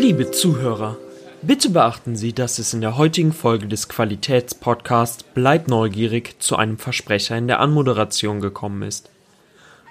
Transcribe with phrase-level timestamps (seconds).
[0.00, 0.96] Liebe Zuhörer,
[1.42, 6.78] bitte beachten Sie, dass es in der heutigen Folge des Qualitätspodcasts Bleib neugierig zu einem
[6.78, 9.10] Versprecher in der Anmoderation gekommen ist.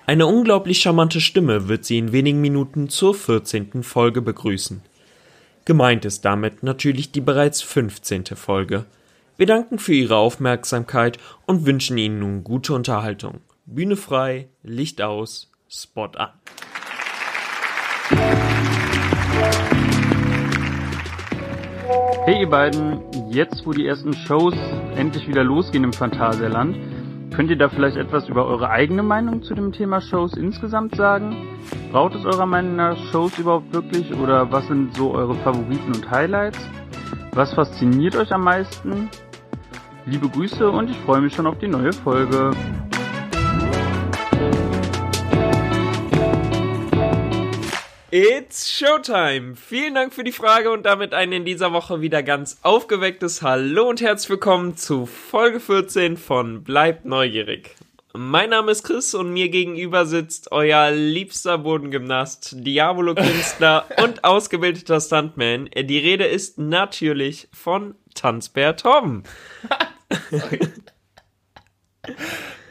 [0.07, 3.83] Eine unglaublich charmante Stimme wird Sie in wenigen Minuten zur 14.
[3.83, 4.81] Folge begrüßen.
[5.65, 8.35] Gemeint ist damit natürlich die bereits 15.
[8.35, 8.85] Folge.
[9.37, 13.41] Wir danken für Ihre Aufmerksamkeit und wünschen Ihnen nun gute Unterhaltung.
[13.67, 16.31] Bühne frei, Licht aus, Spot an.
[22.29, 23.01] Hey ihr beiden,
[23.31, 24.53] jetzt wo die ersten Shows
[24.95, 26.77] endlich wieder losgehen im Phantasialand,
[27.33, 31.35] könnt ihr da vielleicht etwas über eure eigene Meinung zu dem Thema Shows insgesamt sagen?
[31.91, 36.11] Braucht es eurer Meinung nach Shows überhaupt wirklich oder was sind so eure Favoriten und
[36.11, 36.59] Highlights?
[37.31, 39.09] Was fasziniert euch am meisten?
[40.05, 42.51] Liebe Grüße und ich freue mich schon auf die neue Folge.
[48.11, 49.55] It's Showtime!
[49.55, 53.87] Vielen Dank für die Frage und damit ein in dieser Woche wieder ganz aufgewecktes Hallo
[53.87, 57.75] und herzlich willkommen zu Folge 14 von Bleibt neugierig.
[58.13, 65.69] Mein Name ist Chris und mir gegenüber sitzt euer liebster Bodengymnast, Diabolo-Künstler und ausgebildeter Stuntman.
[65.75, 69.21] Die Rede ist natürlich von Tanzbär Torben.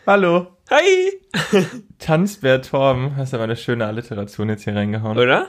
[0.04, 0.57] Hallo.
[0.70, 1.12] Hi!
[1.98, 3.16] Tanzbär Torben.
[3.16, 5.16] Hast aber eine schöne Alliteration jetzt hier reingehauen.
[5.18, 5.46] Oder?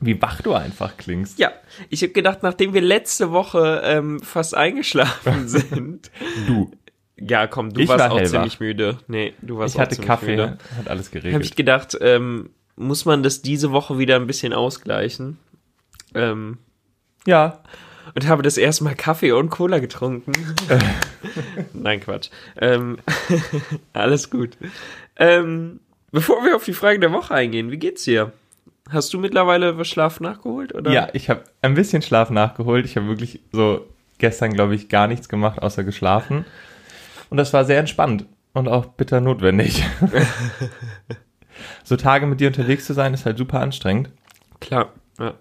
[0.00, 1.38] Wie wach du einfach klingst.
[1.38, 1.52] Ja,
[1.88, 6.10] ich habe gedacht, nachdem wir letzte Woche ähm, fast eingeschlafen sind.
[6.46, 6.70] Du.
[7.18, 8.30] Ja, komm, du Ich warst war auch hellwach.
[8.30, 8.98] ziemlich müde.
[9.08, 10.58] Nee, du warst Ich auch hatte ziemlich Kaffee, müde.
[10.76, 11.56] hat alles Habe ich geregelt.
[11.56, 15.38] gedacht, ähm, muss man das diese Woche wieder ein bisschen ausgleichen?
[16.14, 16.58] Ähm,
[17.26, 17.62] Ja.
[18.14, 20.32] Und habe das erste Mal Kaffee und Cola getrunken.
[21.72, 22.30] Nein, Quatsch.
[22.60, 22.98] Ähm,
[23.92, 24.56] alles gut.
[25.16, 25.80] Ähm,
[26.12, 28.32] bevor wir auf die Frage der Woche eingehen, wie geht's dir?
[28.88, 30.74] Hast du mittlerweile was Schlaf nachgeholt?
[30.74, 30.92] Oder?
[30.92, 32.86] Ja, ich habe ein bisschen Schlaf nachgeholt.
[32.86, 33.86] Ich habe wirklich so
[34.18, 36.44] gestern, glaube ich, gar nichts gemacht, außer geschlafen.
[37.28, 39.84] Und das war sehr entspannt und auch bitter notwendig.
[41.84, 44.10] so Tage mit dir unterwegs zu sein, ist halt super anstrengend.
[44.60, 44.92] Klar.
[45.18, 45.34] Ja.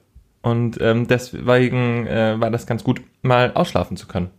[0.46, 4.30] Und ähm, deswegen äh, war das ganz gut, mal ausschlafen zu können.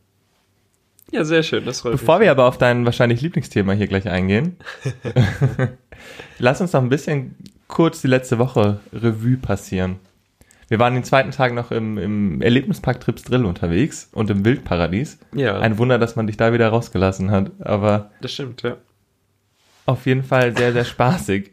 [1.11, 1.65] ja, sehr schön.
[1.65, 2.27] Das freut Bevor mich.
[2.27, 4.57] wir aber auf dein wahrscheinlich Lieblingsthema hier gleich eingehen,
[6.39, 7.35] lass uns noch ein bisschen
[7.67, 9.97] kurz die letzte Woche Revue passieren.
[10.69, 15.19] Wir waren den zweiten Tag noch im, im Erlebnispark Trips Drill unterwegs und im Wildparadies.
[15.35, 18.77] Ja, Ein Wunder, dass man dich da wieder rausgelassen hat, aber das stimmt, ja.
[19.87, 21.51] auf jeden Fall sehr, sehr spaßig.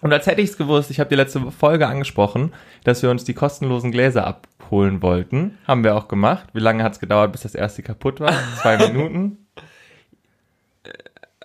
[0.00, 2.52] Und als hätte ich es gewusst, ich habe die letzte Folge angesprochen,
[2.84, 5.58] dass wir uns die kostenlosen Gläser abholen wollten.
[5.66, 6.48] Haben wir auch gemacht.
[6.52, 8.32] Wie lange hat es gedauert, bis das erste kaputt war?
[8.62, 9.46] Zwei Minuten?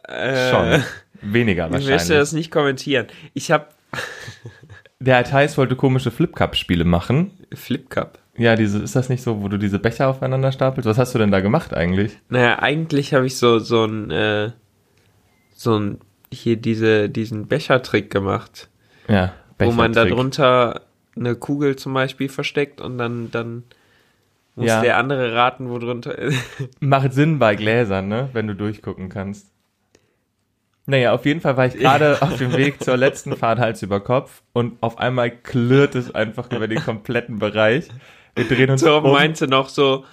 [0.03, 0.83] Äh, Schon.
[1.21, 2.17] Weniger Ich möchte wahrscheinlich.
[2.17, 3.07] das nicht kommentieren.
[3.33, 3.67] Ich habe
[4.99, 7.31] Der Theis wollte komische Flip-Cup-Spiele machen.
[7.53, 8.19] Flip Cup.
[8.37, 10.87] Ja, diese, ist das nicht so, wo du diese Becher aufeinander stapelst?
[10.87, 12.17] Was hast du denn da gemacht eigentlich?
[12.29, 14.51] Naja, eigentlich habe ich so so ein äh,
[15.53, 15.99] so ein
[16.33, 18.69] hier diese diesen Bechertrick gemacht,
[19.07, 20.13] Ja, wo man da Bechertrick.
[20.15, 20.81] drunter
[21.15, 23.63] eine Kugel zum Beispiel versteckt und dann dann
[24.55, 24.81] muss Ja.
[24.81, 26.37] der andere raten, wo drunter ist.
[26.79, 28.29] Macht Sinn bei Gläsern, ne?
[28.33, 29.47] Wenn du durchgucken kannst.
[30.87, 33.99] Naja, auf jeden Fall war ich gerade auf dem Weg zur letzten Fahrt Hals über
[33.99, 37.87] Kopf und auf einmal klirrt es einfach über den kompletten Bereich.
[38.35, 39.15] Wir drehen uns Torben um.
[39.15, 40.05] meinte noch so,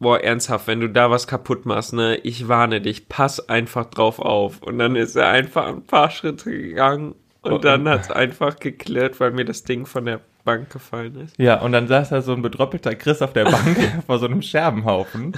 [0.00, 4.18] boah, ernsthaft, wenn du da was kaputt machst, ne, ich warne dich, pass einfach drauf
[4.18, 4.62] auf.
[4.62, 7.58] Und dann ist er einfach ein paar Schritte gegangen und Oh.
[7.58, 11.38] dann hat es einfach geklirrt, weil mir das Ding von der Bank gefallen ist.
[11.38, 14.42] Ja, und dann saß da so ein bedroppelter Chris auf der Bank vor so einem
[14.42, 15.32] Scherbenhaufen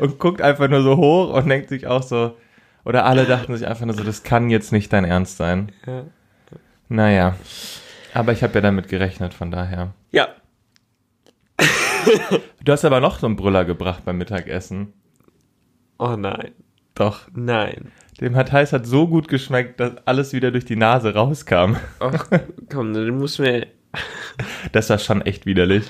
[0.00, 2.36] und guckt einfach nur so hoch und denkt sich auch so,
[2.84, 5.72] oder alle dachten sich einfach nur so, das kann jetzt nicht dein Ernst sein.
[5.86, 6.04] Ja.
[6.88, 7.34] Naja,
[8.14, 9.92] aber ich habe ja damit gerechnet, von daher.
[10.12, 10.28] Ja,
[12.66, 14.92] Du hast aber noch so einen Brüller gebracht beim Mittagessen.
[15.98, 16.50] oh nein,
[16.94, 17.92] Doch, nein.
[18.20, 21.76] dem hat heiß hat so gut geschmeckt, dass alles wieder durch die Nase rauskam.
[22.00, 22.26] Ach,
[22.70, 23.68] komm, du musst mir,
[24.72, 25.84] Das war schon echt widerlich.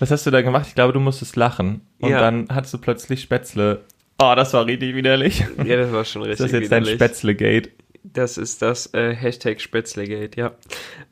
[0.00, 0.66] Was hast du da gemacht?
[0.68, 1.80] Ich glaube, du musstest lachen.
[2.00, 2.20] Und Ja.
[2.20, 3.84] dann hattest du plötzlich Spätzle.
[4.20, 5.44] Oh, das war richtig widerlich.
[5.64, 6.98] ja, das war schon Ist richtig das jetzt dein widerlich.
[7.00, 7.70] Spätzle-Gate?
[8.04, 10.52] Das ist das äh, Hashtag Spätzlegate, ja.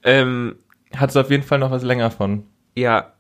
[0.03, 0.57] Ähm,
[0.95, 2.45] Hattest du auf jeden Fall noch was länger von.
[2.77, 3.13] ja,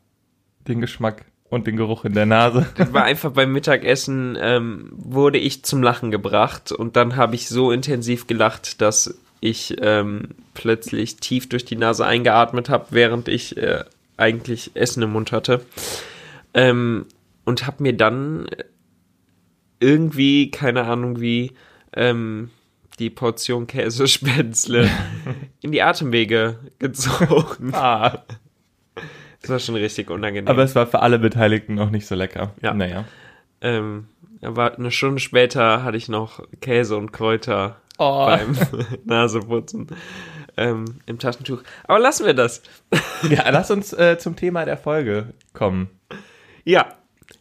[0.67, 2.67] Den Geschmack und den Geruch in der Nase.
[2.77, 7.49] Das war einfach beim Mittagessen, ähm, wurde ich zum Lachen gebracht und dann habe ich
[7.49, 13.57] so intensiv gelacht, dass ich ähm, plötzlich tief durch die Nase eingeatmet habe, während ich
[13.57, 13.85] äh,
[14.17, 15.65] eigentlich Essen im Mund hatte.
[16.55, 17.07] Ähm,
[17.45, 18.47] und habe mir dann
[19.81, 21.53] irgendwie, keine Ahnung wie,
[21.95, 22.51] ähm,
[22.99, 24.89] die Portion Käsespätzle
[25.63, 27.73] in die Atemwege gezogen.
[27.73, 28.25] Ah,
[29.43, 30.49] Das war schon richtig unangenehm.
[30.49, 32.55] Aber es war für alle Beteiligten noch nicht so lecker.
[32.63, 32.75] Ja.
[32.75, 33.05] Naja.
[33.61, 34.07] ähm,
[34.43, 38.25] aber eine Stunde später hatte ich noch Käse und Kräuter Oh.
[38.25, 38.57] beim
[39.05, 39.89] Naseputzen
[40.57, 41.63] ähm, im Taschentuch.
[41.85, 42.63] Aber lassen wir das.
[43.29, 45.91] Ja, lass uns äh, zum Thema der Folge kommen.
[46.65, 46.95] Ja,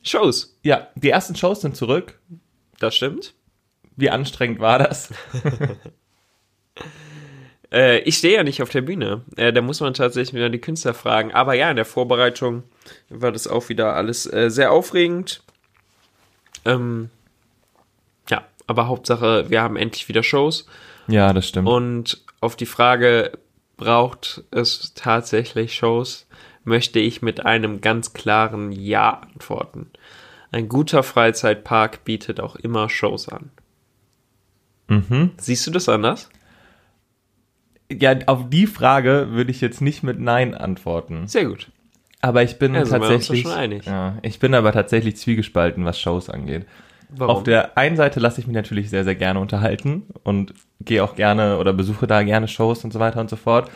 [0.04, 0.60] Shows.
[0.62, 2.19] Ja, die ersten Shows sind zurück.
[2.80, 3.34] Das stimmt.
[3.96, 5.13] Wie anstrengend war das?
[7.71, 9.21] Äh, ich stehe ja nicht auf der Bühne.
[9.36, 11.33] Äh, da muss man tatsächlich wieder die Künstler fragen.
[11.33, 12.63] Aber ja, in der Vorbereitung
[13.10, 15.42] war das auch wieder alles äh, sehr aufregend.
[16.66, 17.10] Ähm,
[18.30, 20.66] ja, aber Hauptsache, wir haben endlich wieder Shows.
[21.07, 21.68] Ja, das stimmt.
[21.68, 23.31] Und auf die Frage,
[23.80, 26.27] braucht es tatsächlich Shows,
[26.63, 29.89] möchte ich mit einem ganz klaren Ja antworten.
[30.51, 33.51] Ein guter Freizeitpark bietet auch immer Shows an.
[34.88, 35.31] mhm.
[35.38, 36.30] Siehst du das anders?
[37.91, 41.27] Ja, auf die Frage würde ich jetzt nicht mit Nein antworten.
[41.27, 41.71] Sehr gut.
[42.21, 43.44] Aber ich bin doch tatsächlich.
[43.44, 43.86] schon einig.
[43.86, 46.65] Ja, ich bin aber tatsächlich zwiegespalten, was Shows angeht.
[47.09, 47.38] Warum?
[47.38, 51.15] Auf der einen Seite lasse ich mich natürlich sehr, sehr gerne unterhalten und gehe auch
[51.15, 53.71] gerne oder besuche da gerne Shows und so weiter und so fort.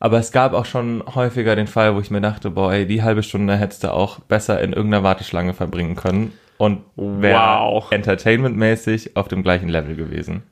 [0.00, 3.02] Aber es gab auch schon häufiger den Fall, wo ich mir dachte, boah, ey, die
[3.02, 7.90] halbe Stunde hättest du auch besser in irgendeiner Warteschlange verbringen können und wäre Wow.
[7.90, 10.42] entertainmentmäßig auf dem gleichen Level gewesen.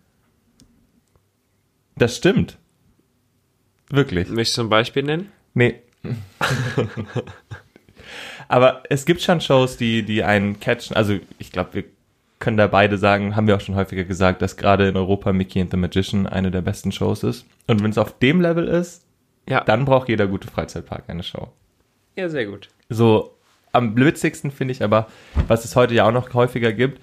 [1.96, 2.56] Das stimmt.
[3.92, 4.28] Wirklich.
[4.30, 5.30] Möchtest du ein Beispiel nennen?
[5.54, 5.76] Nee.
[8.48, 10.96] Aber es gibt schon Shows, die, die einen catchen.
[10.96, 11.84] Also ich glaube, wir
[12.38, 15.60] können da beide sagen, haben wir auch schon häufiger gesagt, dass gerade in Europa Mickey
[15.60, 17.46] and the Magician eine der besten Shows ist.
[17.66, 19.04] Und wenn es auf dem Level ist,
[19.48, 19.62] Ja.
[19.62, 21.48] dann braucht jeder gute Freizeitpark eine Show.
[22.16, 22.68] Ja, sehr gut.
[22.88, 23.36] So
[23.72, 25.06] am witzigsten finde ich aber,
[25.48, 27.00] was es heute ja auch noch häufiger gibt,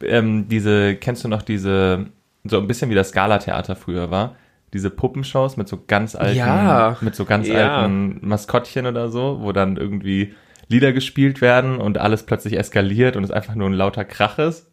[0.00, 2.06] ähm, diese, kennst du noch diese,
[2.44, 4.36] so ein bisschen wie das Scala-Theater früher war,
[4.72, 6.96] diese Puppenshows mit so ganz alten, Ja.
[7.00, 7.78] mit so ganz Ja.
[7.78, 10.34] alten Maskottchen oder so, wo dann irgendwie
[10.68, 14.66] Lieder gespielt werden und alles plötzlich eskaliert und es einfach nur ein lauter Krach ist.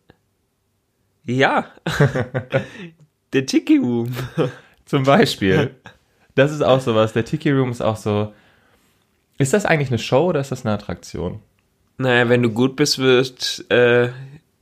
[1.24, 1.66] Ja.
[3.34, 4.12] Der Tiki Room.
[4.86, 5.76] Zum Beispiel.
[6.36, 7.14] Das ist auch sowas.
[7.14, 8.34] Der Tiki Room ist auch so.
[9.38, 11.40] Ist das eigentlich eine Show oder ist das eine Attraktion?
[11.98, 14.10] Naja, wenn du gut bist, wird äh,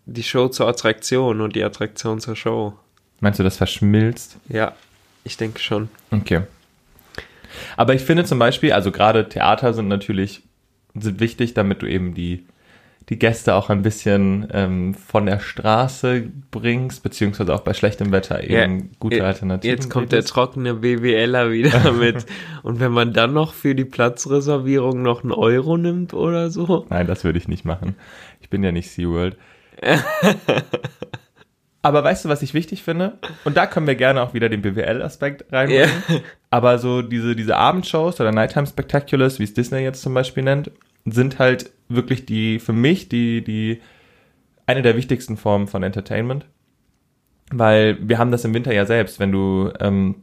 [0.06, 2.74] die Show zur Attraktion und die Attraktion zur Show.
[3.20, 4.38] Meinst du, das verschmilzt?
[4.50, 4.74] Ja,
[5.24, 5.90] ich denke schon.
[6.12, 6.42] Okay.
[7.78, 10.44] Aber ich finde zum Beispiel, also gerade Theater sind natürlich
[10.96, 12.46] sind wichtig, damit du eben die,
[13.10, 18.44] die Gäste auch ein bisschen ähm, von der Straße bringst, beziehungsweise auch bei schlechtem Wetter
[18.44, 19.75] eben Ja, gute Alternativen.
[19.75, 22.25] Jetzt kommt der trockene BWLer wieder mit.
[22.62, 26.86] Und wenn man dann noch für die Platzreservierung noch einen Euro nimmt oder so.
[26.90, 27.96] Nein, das würde ich nicht machen.
[28.42, 29.36] Ich bin ja nicht SeaWorld.
[31.86, 33.20] Aber weißt du, was ich wichtig finde?
[33.44, 35.92] Und da können wir gerne auch wieder den BWL-Aspekt reinbringen.
[36.08, 36.16] Ja.
[36.50, 40.72] Aber so diese, diese Abendshows oder Nighttime Spectaculars, wie es Disney jetzt zum Beispiel nennt,
[41.04, 43.82] sind halt wirklich die, für mich, die, die,
[44.66, 46.46] eine der wichtigsten Formen von Entertainment.
[47.52, 50.16] Weil wir haben das im Winter ja selbst, wenn du, ähm,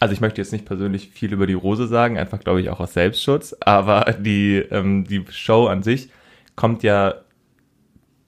[0.00, 2.80] also ich möchte jetzt nicht persönlich viel über die Rose sagen, einfach glaube ich auch
[2.80, 6.10] aus Selbstschutz, aber die, ähm, die Show an sich
[6.54, 7.14] kommt ja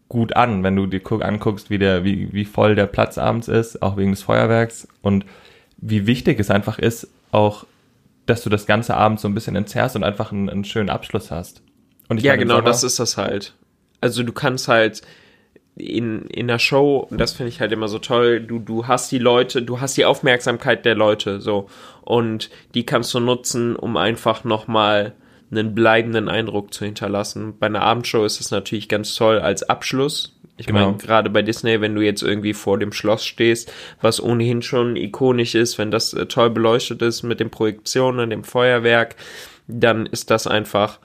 [0.08, 3.48] gut an, wenn du dir guck, anguckst, wie der, wie, wie voll der Platz abends
[3.48, 5.24] ist, auch wegen des Feuerwerks und
[5.76, 7.66] wie wichtig es einfach ist, auch,
[8.26, 11.30] dass du das ganze Abend so ein bisschen entzerrst und einfach einen, einen schönen Abschluss
[11.30, 11.62] hast.
[12.08, 13.54] Und ich Ja, meine, genau, das ist das halt.
[14.00, 15.02] Also du kannst halt
[15.76, 19.12] in, in der Show, und das finde ich halt immer so toll, du, du hast
[19.12, 21.68] die Leute, du hast die Aufmerksamkeit der Leute, so.
[22.02, 25.12] Und die kannst du nutzen, um einfach nochmal
[25.50, 27.54] einen bleibenden Eindruck zu hinterlassen.
[27.58, 30.34] Bei einer Abendshow ist es natürlich ganz toll als Abschluss.
[30.56, 30.86] Ich Genau.
[30.86, 34.96] meine, gerade bei Disney, wenn du jetzt irgendwie vor dem Schloss stehst, was ohnehin schon
[34.96, 39.14] ikonisch ist, wenn das äh, toll beleuchtet ist mit den Projektionen, dem Feuerwerk,
[39.68, 40.98] dann ist das einfach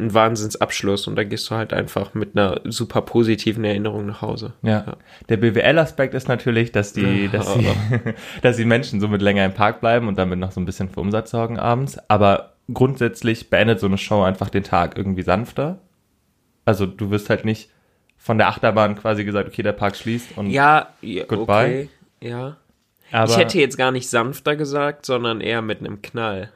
[0.00, 4.54] ein Wahnsinnsabschluss und da gehst du halt einfach mit einer super positiven Erinnerung nach Hause.
[4.62, 4.96] Ja.
[5.28, 7.68] Der BWL-Aspekt ist natürlich, dass die, dass die,
[8.42, 11.00] dass die Menschen somit länger im Park bleiben und damit noch so ein bisschen für
[11.00, 11.98] Umsatz sorgen abends.
[12.08, 15.78] Aber grundsätzlich beendet so eine Show einfach den Tag irgendwie sanfter.
[16.64, 17.70] Also du wirst halt nicht
[18.16, 21.44] von der Achterbahn quasi gesagt, okay, der Park schließt und Ja, ja Goodbye.
[21.64, 21.88] okay,
[22.20, 22.56] ja.
[23.12, 26.50] aber ich hätte jetzt gar nicht sanfter gesagt, sondern eher mit einem Knall.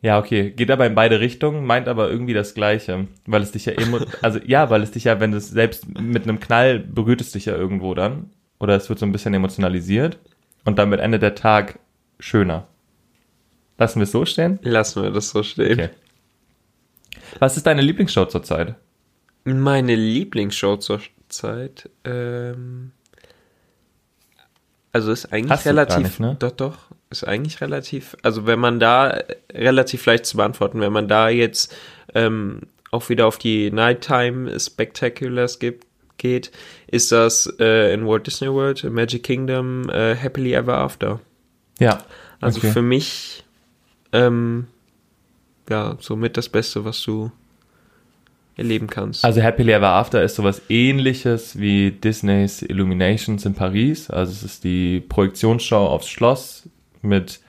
[0.00, 3.66] ja, okay, geht aber in beide Richtungen, meint aber irgendwie das Gleiche, weil es dich
[3.66, 6.78] ja emo also ja, weil es dich ja, wenn du es selbst mit einem Knall
[6.78, 10.18] berührt es dich ja irgendwo dann oder es wird so ein bisschen emotionalisiert
[10.64, 11.80] und damit endet der Tag
[12.18, 12.66] schöner.
[13.78, 14.58] Lassen wir es so stehen?
[14.62, 15.72] Lassen wir das so stehen.
[15.72, 15.90] Okay.
[17.38, 18.74] Was ist deine Lieblingsshow zurzeit?
[19.44, 22.92] Meine Lieblingsshow zur Zeit, ähm,
[24.92, 26.36] also ist eigentlich Hast du gar relativ, nicht, ne?
[26.38, 26.78] doch, doch,
[27.10, 31.28] ist eigentlich relativ, also wenn man da äh, relativ leicht zu beantworten, wenn man da
[31.28, 31.74] jetzt
[32.14, 36.50] ähm, auch wieder auf die Nighttime Spectaculars gibt, geht,
[36.86, 41.20] ist das äh, in Walt Disney World, Magic Kingdom, äh, Happily Ever After.
[41.78, 42.02] Ja.
[42.40, 42.72] Also okay.
[42.72, 43.44] für mich,
[44.16, 44.66] ähm,
[45.68, 47.30] ja, somit das Beste, was du
[48.56, 49.24] erleben kannst.
[49.24, 54.10] Also Happily Ever After ist sowas ähnliches wie Disneys Illuminations in Paris.
[54.10, 56.68] Also es ist die Projektionsschau aufs Schloss
[57.02, 57.40] mit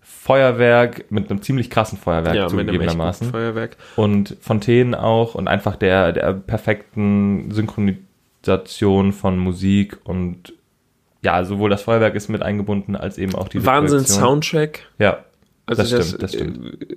[0.00, 3.30] Feuerwerk, mit einem ziemlich krassen Feuerwerk ja, zugegebenermaßen.
[3.30, 3.76] Feuerwerk.
[3.96, 10.52] Und Fontänen auch und einfach der, der perfekten Synchronisation von Musik und
[11.22, 14.80] ja, sowohl das Feuerwerk ist mit eingebunden, als eben auch die Wahnsinn Soundtrack.
[14.98, 15.24] Ja,
[15.78, 16.82] Also das stimmt, das stimmt.
[16.90, 16.96] äh,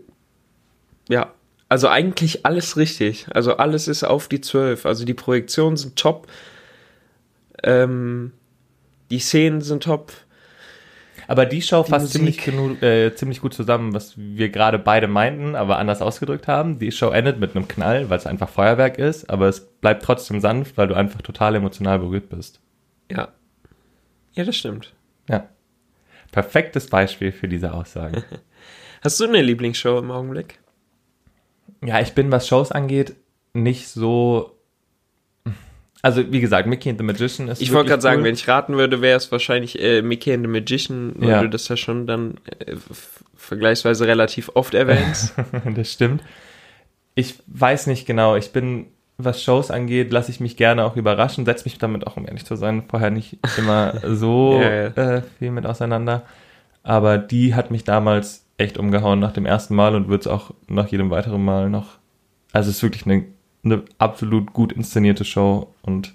[1.09, 1.33] Ja,
[1.69, 3.25] also eigentlich alles richtig.
[3.31, 4.85] Also alles ist auf die 12.
[4.85, 6.27] Also die Projektionen sind top.
[7.63, 8.31] Ähm,
[9.09, 10.11] die Szenen sind top.
[11.27, 12.43] Aber die Show fasst Musik.
[12.43, 16.77] ziemlich, äh, ziemlich gut zusammen, was wir gerade beide meinten, aber anders ausgedrückt haben.
[16.77, 20.39] Die Show endet mit einem Knall, weil es einfach Feuerwerk ist, aber es bleibt trotzdem
[20.39, 22.59] sanft, weil du einfach total emotional berührt bist.
[23.11, 23.29] Ja.
[24.33, 24.93] Ja, das stimmt.
[25.27, 25.49] Ja.
[26.31, 28.23] Perfektes Beispiel für diese Aussage.
[29.05, 30.59] Hast du eine Lieblingsshow im Augenblick?
[31.83, 33.15] ja, ich bin, was Shows angeht,
[33.53, 34.51] nicht so.
[36.01, 37.61] Also, wie gesagt, Mickey and the Magician ist.
[37.61, 38.25] Ich wollte gerade sagen, cool.
[38.27, 41.41] wenn ich raten würde, wäre es wahrscheinlich äh, Mickey and the Magician, weil Ja.
[41.41, 42.75] du das ja schon dann äh,
[43.35, 45.33] vergleichsweise relativ oft erwähnst.
[45.75, 46.23] das stimmt.
[47.15, 48.35] Ich weiß nicht genau.
[48.35, 51.45] Ich bin, was Shows angeht, lasse ich mich gerne auch überraschen.
[51.45, 54.87] Setze mich damit auch, um ehrlich zu sein, vorher nicht immer so Ja, ja.
[55.17, 56.23] Äh, viel mit auseinander.
[56.83, 60.51] Aber die hat mich damals echt umgehauen nach dem ersten Mal und wird es auch
[60.67, 61.97] nach jedem weiteren Mal noch.
[62.53, 63.25] Also es ist wirklich eine,
[63.63, 66.13] eine absolut gut inszenierte Show und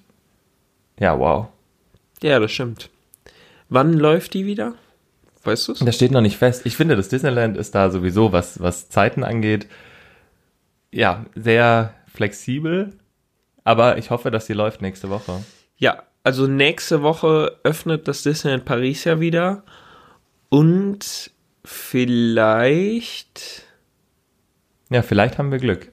[0.99, 1.49] ja, wow.
[2.23, 2.91] ja, das stimmt.
[3.69, 4.75] Wann läuft die wieder?
[5.45, 5.79] Weißt du es?
[5.79, 6.67] Das steht noch nicht fest.
[6.67, 9.67] Ich finde, das Disneyland ist da sowieso, was, was Zeiten angeht,
[10.93, 12.93] ja, sehr flexibel.
[13.65, 15.45] Aber ich hoffe, dass sie läuft nächste Woche.
[15.77, 19.63] Ja, also nächste Woche öffnet das Disneyland Paris ja wieder.
[20.49, 21.31] Und
[21.65, 23.65] vielleicht.
[24.91, 25.93] Ja, vielleicht haben wir Glück.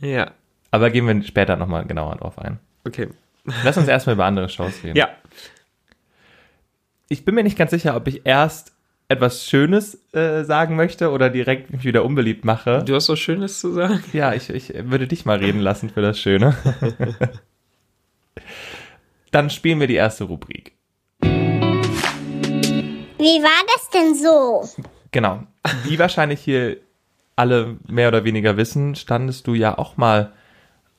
[0.00, 0.32] Ja,
[0.70, 2.58] Aber gehen wir später nochmal genauer drauf ein.
[2.86, 3.08] okay.
[3.64, 4.96] Lass uns erstmal über andere Shows reden.
[4.96, 5.08] Ja,
[7.08, 8.72] Ich bin mir nicht ganz sicher, ob ich erst
[9.08, 12.84] etwas Schönes äh, sagen möchte oder direkt mich wieder unbeliebt mache.
[12.84, 14.02] du hast was Schönes zu sagen.
[14.12, 16.54] Ja, ich, ich würde dich mal reden lassen für das Schöne.
[19.32, 20.72] Dann spielen wir die erste Rubrik.
[21.20, 21.28] Wie
[23.42, 24.68] war das denn so?
[25.12, 25.42] Genau.
[25.84, 26.78] Wie wahrscheinlich hier
[27.36, 30.32] alle mehr oder weniger wissen, standest du ja auch mal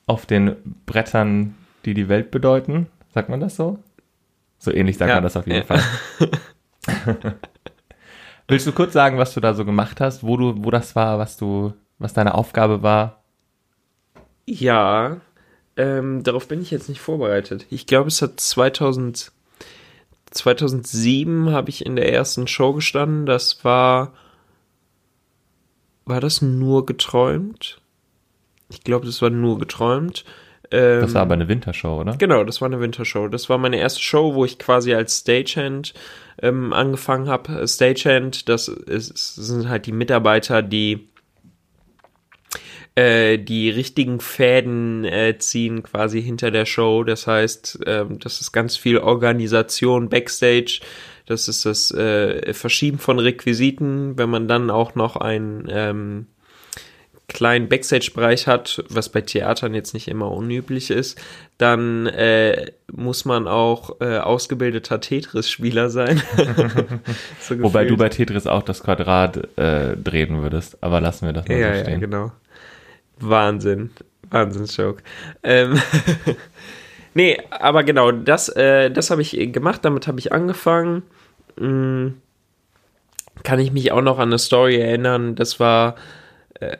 [0.06, 0.56] auf den
[0.86, 1.54] Brettern,
[1.84, 2.86] die die Welt bedeuten.
[3.12, 3.78] Sagt man das so?
[4.58, 5.64] So ähnlich sagt Ja, man das auf jeden ja.
[5.64, 5.82] Fall.
[8.48, 11.18] Willst du kurz sagen, was du da so gemacht hast, wo du, wo das war,
[11.18, 13.22] was du, was deine Aufgabe war?
[14.46, 15.20] Ja,
[15.76, 17.66] ähm, darauf bin ich jetzt nicht vorbereitet.
[17.70, 19.32] Ich glaube, es hat 2000,
[20.34, 23.26] 2007 habe ich in der ersten Show gestanden.
[23.26, 24.12] Das war,
[26.04, 27.80] war das nur geträumt?
[28.68, 30.24] Ich glaube, das war nur geträumt.
[30.70, 32.16] Ähm, Das war aber eine Wintershow, oder?
[32.16, 33.28] Genau, das war eine Wintershow.
[33.28, 35.94] Das war meine erste Show, wo ich quasi als Stagehand
[36.42, 37.66] ähm, angefangen habe.
[37.68, 41.08] Stagehand, das ist, sind halt die Mitarbeiter, die
[42.94, 47.04] äh, die richtigen Fäden äh, ziehen quasi hinter der Show.
[47.04, 50.80] Das heißt, ähm, das ist ganz viel Organisation backstage.
[51.26, 56.26] Das ist das äh, Verschieben von Requisiten, wenn man dann auch noch ein ähm,
[57.28, 61.20] kleinen Backstage-Bereich hat, was bei Theatern jetzt nicht immer unüblich ist,
[61.58, 66.22] dann äh, muss man auch äh, ausgebildeter Tetris-Spieler sein.
[67.40, 71.48] so Wobei du bei Tetris auch das Quadrat äh, drehen würdest, aber lassen wir das
[71.48, 72.00] mal ja, so ja, stehen.
[72.00, 72.32] genau.
[73.18, 73.90] Wahnsinn.
[74.30, 75.02] Wahnsinnsjoke.
[75.42, 75.80] Ähm,
[77.14, 81.02] nee, aber genau, das, äh, das habe ich gemacht, damit habe ich angefangen.
[81.56, 82.08] Mm,
[83.42, 85.96] kann ich mich auch noch an eine Story erinnern, das war,
[86.60, 86.76] äh,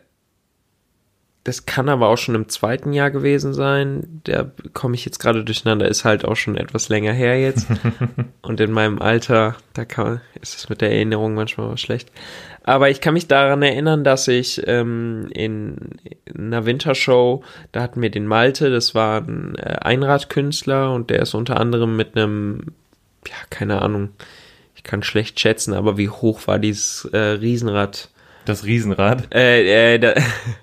[1.45, 4.23] das kann aber auch schon im zweiten Jahr gewesen sein.
[4.25, 7.67] Da komme ich jetzt gerade durcheinander, ist halt auch schon etwas länger her jetzt.
[8.43, 12.11] Und in meinem Alter, da kann, ist es mit der Erinnerung manchmal was schlecht.
[12.65, 15.77] Aber ich kann mich daran erinnern, dass ich ähm, in,
[16.25, 21.21] in einer Wintershow, da hatten wir den Malte, das war ein äh, Einradkünstler und der
[21.21, 22.73] ist unter anderem mit einem,
[23.29, 24.11] ja, keine Ahnung,
[24.75, 28.09] ich kann schlecht schätzen, aber wie hoch war dieses äh, Riesenrad?
[28.47, 29.35] Das Riesenrad.
[29.35, 30.15] Äh, äh, da,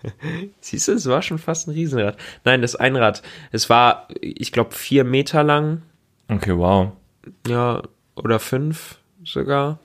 [0.59, 2.17] siehst du, es war schon fast ein Riesenrad.
[2.43, 3.21] Nein, das Einrad.
[3.51, 5.83] Es war, ich glaube, vier Meter lang,
[6.31, 6.93] Okay, wow.
[7.45, 7.81] ja,
[8.15, 9.79] oder fünf sogar.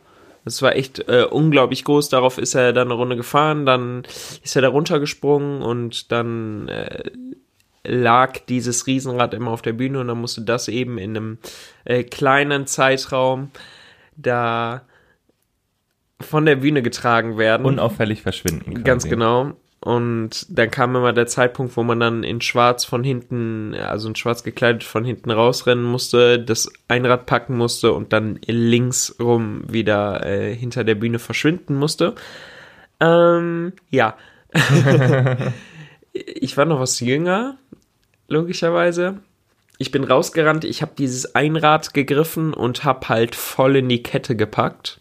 [0.46, 2.08] Das war echt äh, unglaublich groß.
[2.08, 4.04] Darauf ist er dann eine Runde gefahren, dann
[4.44, 7.10] ist er da runtergesprungen und dann äh,
[7.82, 11.38] lag dieses Riesenrad immer auf der Bühne und dann musste das eben in einem
[11.84, 13.50] äh, kleinen Zeitraum
[14.16, 14.82] da
[16.20, 17.66] von der Bühne getragen werden.
[17.66, 18.84] Unauffällig verschwinden.
[18.84, 19.54] Ganz genau.
[19.87, 24.16] Und dann kam immer der Zeitpunkt, wo man dann in schwarz von hinten, also in
[24.16, 30.26] schwarz gekleidet von hinten rausrennen musste, das Einrad packen musste und dann links rum wieder
[30.26, 32.16] äh, hinter der Bühne verschwinden musste.
[32.99, 34.16] Ähm, ja.
[36.12, 37.57] ich war noch was jünger,
[38.26, 39.21] logischerweise.
[39.78, 44.35] Ich bin rausgerannt, ich habe dieses Einrad gegriffen und habe halt voll in die Kette
[44.35, 44.99] gepackt.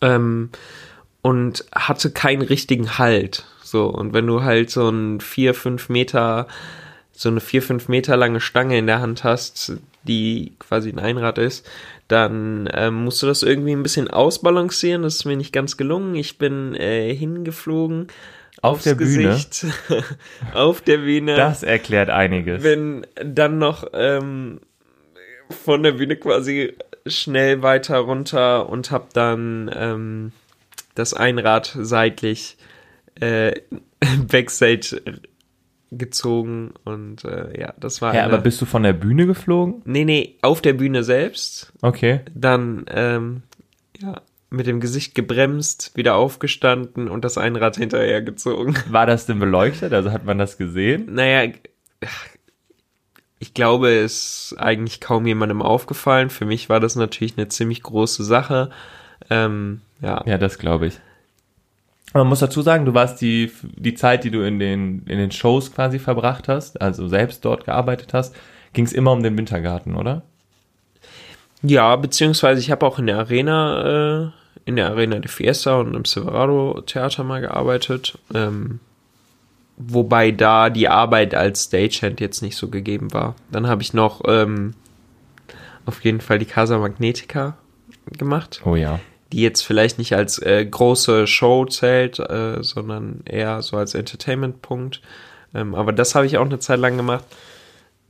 [0.00, 0.50] Ähm,
[1.22, 3.44] und hatte keinen richtigen Halt.
[3.62, 6.46] So, und wenn du halt so ein vier, fünf Meter,
[7.12, 11.38] so eine vier, fünf Meter lange Stange in der Hand hast, die quasi ein Einrad
[11.38, 11.68] ist,
[12.08, 15.02] dann ähm, musst du das irgendwie ein bisschen ausbalancieren.
[15.02, 16.14] Das ist mir nicht ganz gelungen.
[16.16, 18.08] Ich bin äh, hingeflogen.
[18.60, 19.66] Auf aufs der Gesicht,
[20.54, 21.34] auf der Bühne.
[21.34, 22.62] Das erklärt einiges.
[22.62, 24.60] Bin dann noch ähm,
[25.64, 26.74] von der Bühne quasi
[27.06, 30.32] schnell weiter runter und hab dann ähm,
[30.94, 32.56] das Einrad seitlich
[33.20, 33.52] äh,
[34.28, 35.02] Backstage
[35.90, 39.82] gezogen und äh, ja, das war ja, eine, aber bist du von der Bühne geflogen?
[39.84, 42.20] nee, nee, auf der Bühne selbst, Okay.
[42.34, 43.42] dann ähm,
[44.00, 48.74] ja, mit dem Gesicht gebremst, wieder aufgestanden und das Einrad hinterher gezogen.
[48.90, 49.92] War das denn beleuchtet?
[49.92, 51.14] Also hat man das gesehen?
[51.14, 51.52] Naja,
[53.38, 56.30] ich glaube, es ist eigentlich kaum jemandem aufgefallen.
[56.30, 58.70] Für mich war das natürlich eine ziemlich große Sache.
[59.30, 61.00] Ähm, ja, Ja, das glaube ich.
[62.14, 65.30] Man muss dazu sagen, du warst die, die Zeit, die du in den, in den
[65.30, 68.34] Shows quasi verbracht hast, also selbst dort gearbeitet hast,
[68.74, 70.22] ging es immer um den Wintergarten, oder?
[71.62, 74.30] Ja, beziehungsweise ich habe auch in der Arena, äh,
[74.64, 78.18] in der Arena de Fiesta und im Silverado Theater mal gearbeitet.
[78.34, 78.80] Ähm,
[79.76, 83.36] wobei da die Arbeit als Stagehand jetzt nicht so gegeben war.
[83.50, 84.74] Dann habe ich noch ähm,
[85.86, 87.56] auf jeden Fall die Casa Magnetica
[88.18, 89.00] gemacht, Oh ja.
[89.32, 95.00] Die jetzt vielleicht nicht als äh, große Show zählt, äh, sondern eher so als Entertainment-Punkt.
[95.54, 97.24] Ähm, aber das habe ich auch eine Zeit lang gemacht.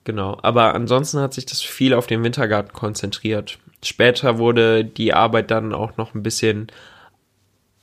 [0.04, 3.58] Genau, aber ansonsten hat sich das viel auf den Wintergarten konzentriert.
[3.85, 6.66] Später wurde die Arbeit dann auch noch ein bisschen,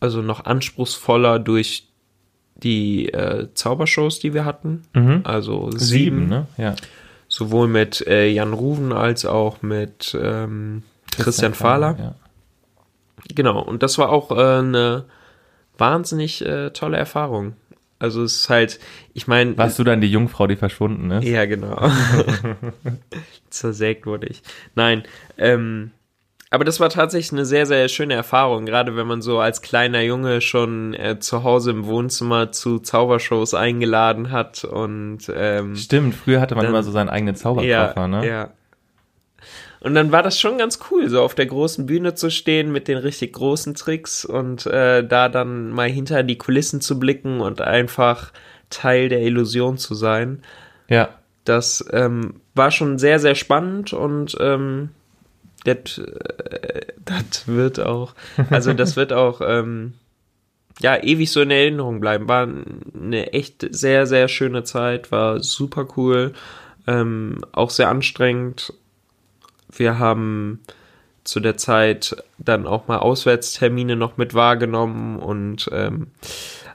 [0.01, 1.87] also noch anspruchsvoller durch
[2.55, 4.83] die äh, Zaubershows, die wir hatten.
[4.93, 5.21] Mhm.
[5.23, 6.47] Also sieben, Sieben, ne?
[6.57, 6.75] Ja.
[7.29, 10.83] sowohl mit äh, Jan Ruven als auch mit ähm,
[11.17, 11.95] Christian Fahler.
[11.97, 12.15] Ja.
[13.33, 15.05] Genau, und das war auch äh, eine
[15.77, 17.53] wahnsinnig äh, tolle Erfahrung.
[17.99, 18.79] Also es ist halt,
[19.13, 21.25] ich meine, Warst du dann die Jungfrau, die verschwunden ist?
[21.27, 21.77] ja, genau.
[23.49, 24.41] Zersägt wurde ich.
[24.75, 25.03] Nein,
[25.37, 25.91] ähm,
[26.51, 30.01] aber das war tatsächlich eine sehr, sehr schöne Erfahrung, gerade wenn man so als kleiner
[30.01, 36.41] Junge schon äh, zu Hause im Wohnzimmer zu Zaubershows eingeladen hat und ähm, Stimmt, früher
[36.41, 38.27] hatte man Dann- immer so seinen eigenen ja, Zauberkoffer, ne?
[38.27, 38.49] ja.
[39.81, 42.87] Und dann war das schon ganz cool, so auf der großen Bühne zu stehen mit
[42.87, 47.61] den richtig großen Tricks und äh, da dann mal hinter die Kulissen zu blicken und
[47.61, 48.31] einfach
[48.69, 50.43] Teil der Illusion zu sein.
[50.89, 51.09] Ja.
[51.45, 54.89] Das ähm, war schon sehr, sehr spannend und ähm,
[55.63, 58.13] das, äh, wird auch,
[58.49, 59.93] also das wird auch ähm,
[60.79, 62.27] ja ewig so in Erinnerung bleiben.
[62.27, 66.33] War eine echt sehr, sehr schöne Zeit, war super cool,
[66.87, 68.73] ähm, auch sehr anstrengend.
[69.71, 70.59] Wir haben
[71.23, 76.07] zu der Zeit dann auch mal Auswärtstermine noch mit wahrgenommen und ähm,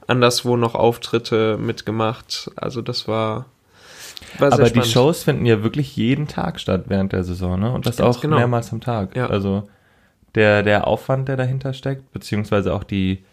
[0.06, 2.50] anderswo noch Auftritte mitgemacht.
[2.56, 3.46] Also das war,
[4.38, 4.86] war Aber die spannend.
[4.88, 7.72] Shows finden ja wirklich jeden Tag statt während der Saison, ne?
[7.72, 8.36] Und das Ganz auch genau.
[8.36, 9.16] mehrmals am Tag.
[9.16, 9.26] Ja.
[9.26, 9.68] Also
[10.34, 13.24] der, der Aufwand, der dahinter steckt, beziehungsweise auch die,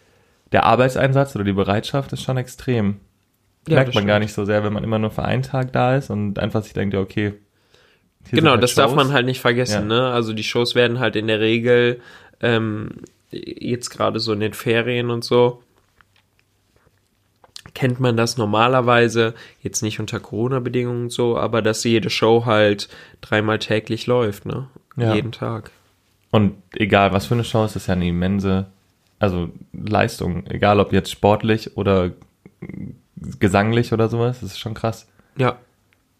[0.52, 2.96] der Arbeitseinsatz oder die Bereitschaft ist schon extrem.
[3.68, 4.24] Ja, Merkt man gar stimmt.
[4.24, 6.72] nicht so sehr, wenn man immer nur für einen Tag da ist und einfach sich
[6.72, 7.34] denkt, ja, okay.
[8.30, 8.96] Hier Genau, halt das darf Shows.
[8.96, 9.96] man halt nicht vergessen, Ja.
[10.00, 10.10] ne?
[10.12, 12.00] Also die Shows werden halt in der Regel
[12.40, 12.90] ähm,
[13.30, 15.62] jetzt gerade so in den Ferien und so
[17.74, 22.88] kennt man das normalerweise jetzt nicht unter Corona-Bedingungen so, aber dass jede Show halt
[23.22, 24.68] dreimal täglich läuft, ne?
[24.96, 25.14] Ja.
[25.14, 25.70] Jeden Tag.
[26.30, 28.66] Und egal was für eine Show, es ist ja eine immense,
[29.18, 32.10] also Leistung, egal ob jetzt sportlich oder
[33.38, 35.08] gesanglich oder sowas, das ist schon krass.
[35.36, 35.56] Ja,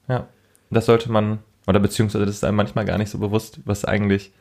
[0.09, 0.27] Ja,
[0.71, 4.33] das sollte man, oder beziehungsweise das ist einem manchmal gar nicht so bewusst, was eigentlich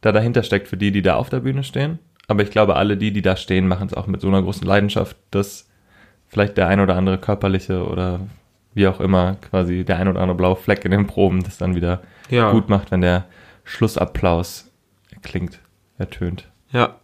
[0.00, 1.98] da dahinter steckt für die, die da auf der Bühne stehen.
[2.28, 4.66] Aber ich glaube, alle die, die da stehen, machen es auch mit so einer großen
[4.66, 5.68] Leidenschaft, dass
[6.28, 8.20] vielleicht der ein oder andere körperliche oder
[8.72, 11.74] wie auch immer quasi der ein oder andere blaue Fleck in den Proben das dann
[11.74, 12.52] wieder ja.
[12.52, 13.26] gut macht, wenn der
[13.64, 14.70] Schlussapplaus
[15.22, 15.58] klingt,
[15.98, 16.48] ertönt.
[16.70, 17.00] Ja.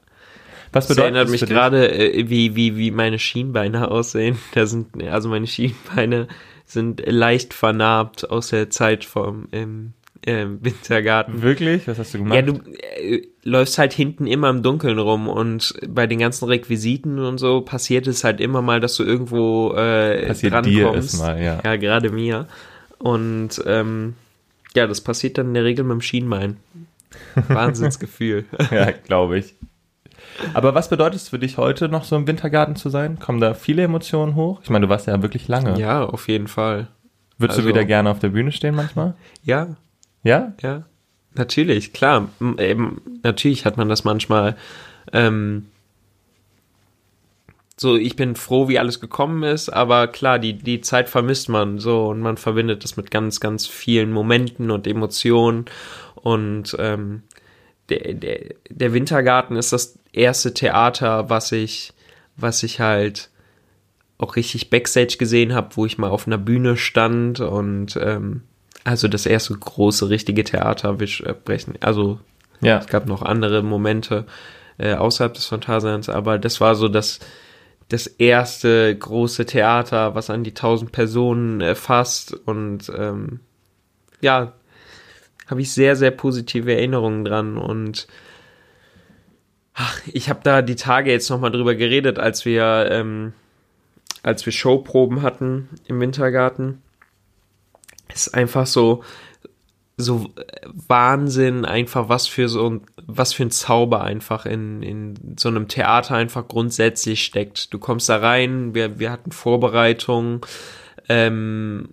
[0.73, 1.55] Was Das bedeutet erinnert das mich für dich?
[1.55, 4.39] gerade, äh, wie, wie, wie meine Schienbeine aussehen.
[4.55, 6.29] Da sind, also meine Schienbeine
[6.67, 11.41] sind leicht vernarbt aus der Zeit vom im, im Wintergarten.
[11.43, 11.87] Wirklich?
[11.87, 12.35] Was hast du gemacht?
[12.35, 12.61] Ja, du
[12.99, 17.61] äh, läufst halt hinten immer im Dunkeln rum und bei den ganzen Requisiten und so
[17.61, 21.61] passiert es halt immer mal, dass du irgendwo äh, Passiert dran dir es mal, ja.
[21.65, 22.49] Ja, gerade mir.
[22.99, 24.15] Und ähm,
[24.75, 26.57] ja, das passiert dann in der Regel mit dem Schienbein.
[27.49, 28.45] Wahnsinnsgefühl.
[28.71, 29.55] ja, glaube ich.
[30.55, 33.19] Aber was bedeutet es für dich heute noch so im Wintergarten zu sein?
[33.19, 34.61] Kommen da viele Emotionen hoch?
[34.63, 35.79] Ich meine, du warst ja wirklich lange.
[35.79, 36.89] ja, auf jeden Fall.
[37.39, 39.15] Würdest du also- wieder gerne auf der Bühne stehen manchmal?
[39.43, 39.77] Ja,
[40.23, 40.55] Ja?
[40.61, 40.85] Ja,
[41.35, 42.29] natürlich, klar.
[42.59, 44.57] Eben, natürlich hat man das manchmal.
[45.13, 45.67] Ähm,
[47.79, 51.79] so, ich bin froh, wie alles gekommen ist, aber klar, die, die Zeit vermisst man
[51.79, 55.67] so und man verbindet das mit ganz, ganz vielen Momenten und Emotionen.
[56.15, 57.23] Und ähm,
[57.89, 61.93] der, der, der Wintergarten ist das erste Theater, was ich,
[62.37, 63.31] was ich halt
[64.19, 68.43] auch richtig Backstage gesehen habe, wo ich mal auf einer Bühne stand und ähm,
[68.85, 72.21] also das erste große richtige Theater, wir sprechen, also
[72.61, 72.79] Ja.
[72.79, 74.25] es gab noch andere Momente
[74.79, 77.19] äh, außerhalb des Phantasialands, aber das war so das,
[77.89, 83.41] das erste große Theater, was an die tausend Personen äh, fasst und ähm,
[84.21, 84.53] ja,
[85.47, 88.07] habe ich sehr, sehr positive Erinnerungen dran und
[89.75, 93.33] ach, ich habe da die Tage jetzt nochmal drüber geredet, als wir, ähm,
[94.23, 96.83] als wir Showproben hatten im Wintergarten.
[98.13, 99.05] Ist einfach so,
[99.97, 100.31] so
[100.89, 105.69] Wahnsinn, einfach was für so ein, was für ein Zauber einfach in, in so einem
[105.69, 107.73] Theater einfach grundsätzlich steckt.
[107.73, 110.41] Du kommst da rein, wir, wir hatten Vorbereitungen,
[111.09, 111.91] ähm,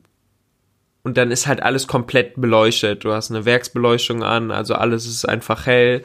[1.04, 3.04] und dann ist halt alles komplett beleuchtet.
[3.04, 6.04] Du hast eine Werksbeleuchtung an, also alles ist einfach hell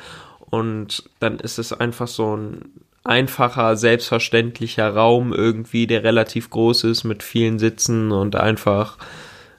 [0.51, 2.73] und dann ist es einfach so ein
[3.05, 8.99] einfacher, selbstverständlicher Raum irgendwie, der relativ groß ist mit vielen Sitzen und einfach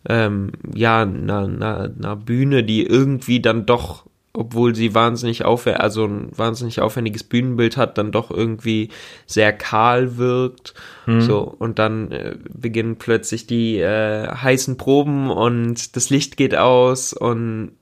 [0.08, 4.06] ähm, ja, einer, einer, einer Bühne, die irgendwie dann doch,
[4.40, 8.88] obwohl sie wahnsinnig aufwendig, also ein wahnsinnig aufwendiges Bühnenbild hat, dann doch irgendwie
[9.26, 10.74] sehr kahl wirkt.
[11.20, 17.12] So, und dann äh, beginnen plötzlich die äh, heißen Proben und das Licht geht aus
[17.12, 17.74] und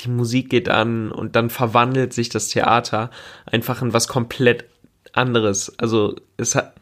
[0.00, 3.10] die Musik geht an und dann verwandelt sich das Theater
[3.44, 4.64] einfach in was komplett
[5.12, 5.78] anderes.
[5.78, 6.72] Also es hat,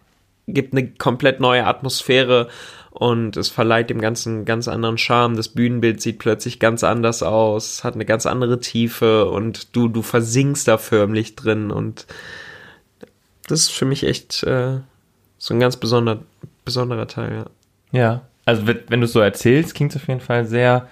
[0.47, 2.49] gibt eine komplett neue Atmosphäre
[2.95, 5.37] und es verleiht dem Ganzen ganz anderen Charme.
[5.37, 10.01] Das Bühnenbild sieht plötzlich ganz anders aus, hat eine ganz andere Tiefe und du, du
[10.01, 12.07] versinkst da förmlich drin und
[13.49, 14.79] das ist für mich echt äh,
[15.39, 16.21] so ein ganz besonder,
[16.65, 17.47] besonderer Teil, ja.
[17.91, 18.23] Ja.
[18.47, 20.89] Also wenn, wenn du es so erzählst, klingt es auf jeden Fall sehr,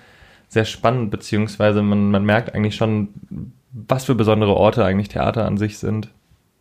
[0.49, 3.09] sehr spannend, beziehungsweise man, man merkt eigentlich schon,
[3.73, 6.09] was für besondere Orte eigentlich Theater an sich sind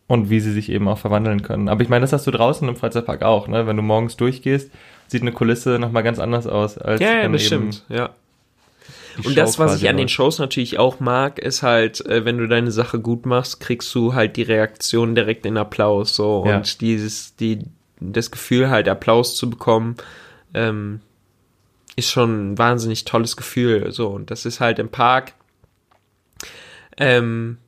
[0.06, 1.68] und wie sie sich eben auch verwandeln können.
[1.68, 3.66] Aber ich meine, das hast du draußen im Freizeitpark auch, ne?
[3.66, 4.70] Wenn du morgens durchgehst,
[5.08, 8.10] sieht eine Kulisse nochmal ganz anders aus als Ja, ja, das stimmt, ja.
[9.24, 10.08] Und das, Show was quasi ich an den.
[10.08, 14.14] Shows natürlich auch mag, ist halt, äh, wenn du deine Sache gut machst, kriegst du
[14.14, 16.44] halt die Reaktion direkt in Applaus, so.
[16.46, 16.56] Ja.
[16.56, 17.60] Und dieses, die,
[18.00, 19.96] das Gefühl halt Applaus zu bekommen,
[20.54, 21.00] ähm,
[21.96, 24.08] ist schon ein wahnsinnig tolles Gefühl, so.
[24.08, 25.34] Und das ist halt im Park,
[26.96, 27.58] ähm,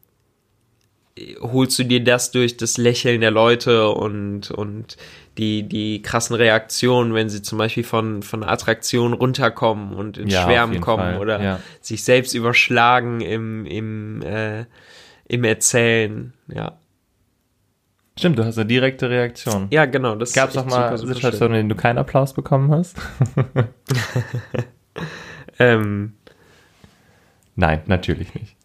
[1.40, 4.96] holst du dir das durch das Lächeln der Leute und, und
[5.38, 10.28] die, die krassen Reaktionen, wenn sie zum Beispiel von, von einer Attraktion runterkommen und in
[10.28, 11.60] Ja, Schwärmen kommen Fall, oder ja.
[11.80, 14.64] sich selbst überschlagen im, im, äh,
[15.28, 16.32] im Erzählen.
[16.48, 16.78] Ja.
[18.16, 19.68] Stimmt, du hast eine direkte Reaktion.
[19.70, 20.14] Ja, genau.
[20.14, 22.96] Das Gab es echt mal Situationen, in denen du keinen Applaus bekommen hast?
[25.58, 26.14] Ähm,
[27.56, 28.56] Nein, natürlich nicht.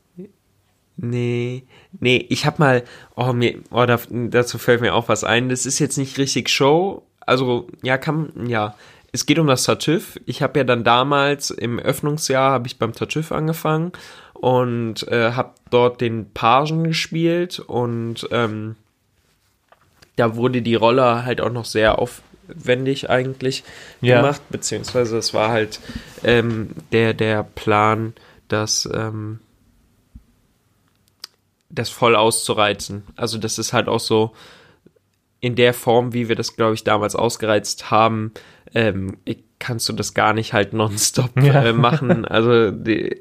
[1.02, 1.64] Nee,
[2.00, 2.84] nee, ich hab mal,
[3.16, 5.50] oh, mir, oh, da, dazu fällt mir auch was ein.
[5.50, 7.04] Das ist jetzt nicht richtig Show.
[7.26, 8.76] Also, ja, kann, ja.
[9.12, 10.20] Es geht um das Tartüff.
[10.26, 13.92] Ich habe ja dann damals im Öffnungsjahr habe ich beim Tartüff angefangen
[14.34, 18.76] und äh, habe dort den Pagen gespielt und ähm,
[20.16, 23.64] da wurde die Rolle halt auch noch sehr aufwendig eigentlich
[24.02, 24.22] Ja.
[24.22, 25.80] gemacht, beziehungsweise es war halt
[26.24, 28.14] ähm, der, der Plan,
[28.48, 29.40] dass ähm,
[31.70, 33.04] das voll auszureizen.
[33.16, 34.34] Also das ist halt auch so
[35.42, 38.34] in der Form, wie wir das, glaube ich, damals ausgereizt haben,
[38.74, 39.18] ähm,
[39.60, 41.64] kannst du das gar nicht halt nonstop Ja.
[41.64, 42.26] äh, machen.
[42.26, 43.18] Also die,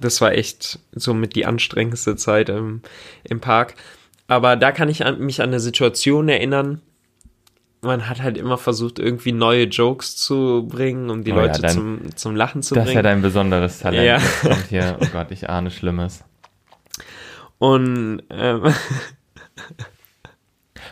[0.00, 2.80] das war echt somit die anstrengendste Zeit im,
[3.24, 3.74] im Park.
[4.26, 6.80] Aber da kann ich an, mich an eine Situation erinnern.
[7.82, 11.60] Man hat halt immer versucht, irgendwie neue Jokes zu bringen, um die Oh ja, Leute
[11.60, 13.04] dein- zum, zum Lachen zu Das ist ja bringen.
[13.04, 14.22] dein besonderes Talent.
[14.42, 14.56] Ja.
[14.70, 16.24] Hier, oh Gott, ich ahne Schlimmes.
[17.58, 18.62] Und ähm,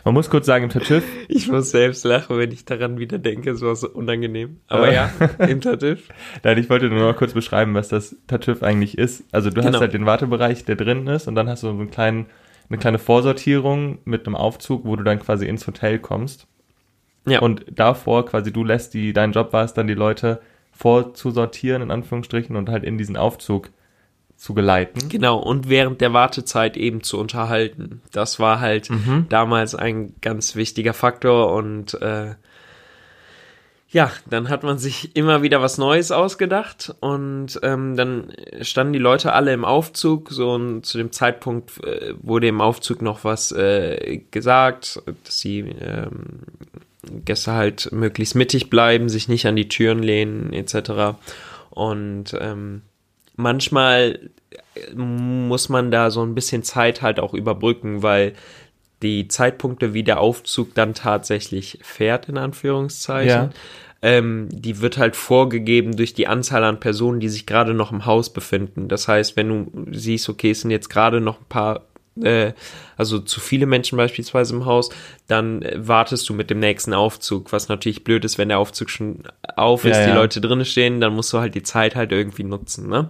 [0.05, 3.51] Man muss kurz sagen, im Tartüff, Ich muss selbst lachen, wenn ich daran wieder denke,
[3.51, 4.59] es war so unangenehm.
[4.67, 6.09] Aber ja, im Tartüff.
[6.43, 9.23] nein, ich wollte nur noch kurz beschreiben, was das Tartüff eigentlich ist.
[9.31, 9.73] Also du Genau.
[9.73, 12.25] hast halt den Wartebereich, der drin ist und dann hast du so einen kleinen,
[12.69, 16.47] eine kleine Vorsortierung mit einem Aufzug, wo du dann quasi ins Hotel kommst.
[17.25, 17.39] Ja.
[17.39, 20.41] Und davor quasi du lässt die, dein Job war es dann, die Leute
[20.73, 23.69] vorzusortieren, in Anführungsstrichen, und halt in diesen Aufzug
[24.43, 25.07] zu geleiten.
[25.07, 28.01] Genau, und während der Wartezeit eben zu unterhalten.
[28.11, 28.89] Das war halt
[29.29, 32.35] damals ein ganz wichtiger Faktor und äh,
[33.87, 38.99] ja, dann hat man sich immer wieder was Neues ausgedacht und ähm, dann standen die
[38.99, 40.29] Leute alle im Aufzug.
[40.29, 45.59] So und zu dem Zeitpunkt äh, wurde im Aufzug noch was äh, gesagt, dass die
[45.59, 46.39] ähm,
[47.23, 51.15] Gäste halt möglichst mittig bleiben, sich nicht an die Türen lehnen etc.
[51.69, 52.81] Und ähm,
[53.35, 54.31] manchmal
[54.95, 58.33] muss man da so ein bisschen Zeit halt auch überbrücken, weil
[59.01, 63.49] die Zeitpunkte, wie der Aufzug dann tatsächlich fährt, in Anführungszeichen, Ja.
[64.01, 68.05] ähm, die wird halt vorgegeben durch die Anzahl an Personen, die sich gerade noch im
[68.05, 68.87] Haus befinden.
[68.87, 71.81] Das heißt, wenn du siehst, okay, es sind jetzt gerade noch ein paar,
[72.21, 72.53] äh,
[72.97, 74.89] also zu viele Menschen beispielsweise im Haus,
[75.27, 78.89] dann äh, wartest du mit dem nächsten Aufzug, was natürlich blöd ist, wenn der Aufzug
[78.89, 79.23] schon
[79.55, 80.15] auf ist, Ja, die ja.
[80.15, 83.09] Leute drinnen stehen, dann musst du halt die Zeit halt irgendwie nutzen, ne?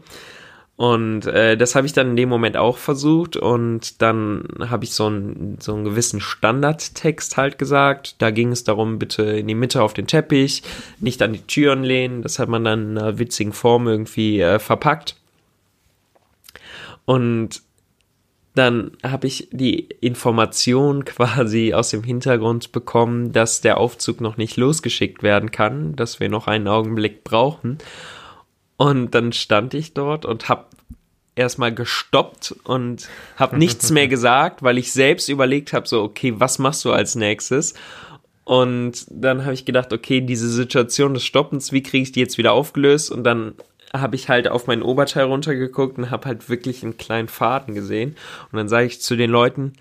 [0.75, 4.93] Und äh, das habe ich dann in dem Moment auch versucht und dann habe ich
[4.93, 8.15] so einen, so einen gewissen Standardtext halt gesagt.
[8.17, 10.63] Da ging es darum, bitte in die Mitte auf den Teppich,
[10.99, 12.23] nicht an die Türen lehnen.
[12.23, 15.15] Das hat man dann in einer witzigen Form irgendwie äh, verpackt.
[17.05, 17.61] Und
[18.55, 24.57] dann habe ich die Information quasi aus dem Hintergrund bekommen, dass der Aufzug noch nicht
[24.57, 27.77] losgeschickt werden kann, dass wir noch einen Augenblick brauchen.
[28.77, 30.65] Und dann stand ich dort und habe
[31.35, 36.59] erstmal gestoppt und habe nichts mehr gesagt, weil ich selbst überlegt habe, so, okay, was
[36.59, 37.73] machst du als nächstes?
[38.45, 42.37] Und dann habe ich gedacht, okay, diese Situation des Stoppens, wie kriege ich die jetzt
[42.37, 43.09] wieder aufgelöst?
[43.09, 43.53] Und dann
[43.95, 48.15] habe ich halt auf mein Oberteil runtergeguckt und habe halt wirklich einen kleinen Faden gesehen.
[48.51, 49.73] Und dann sage ich zu den Leuten,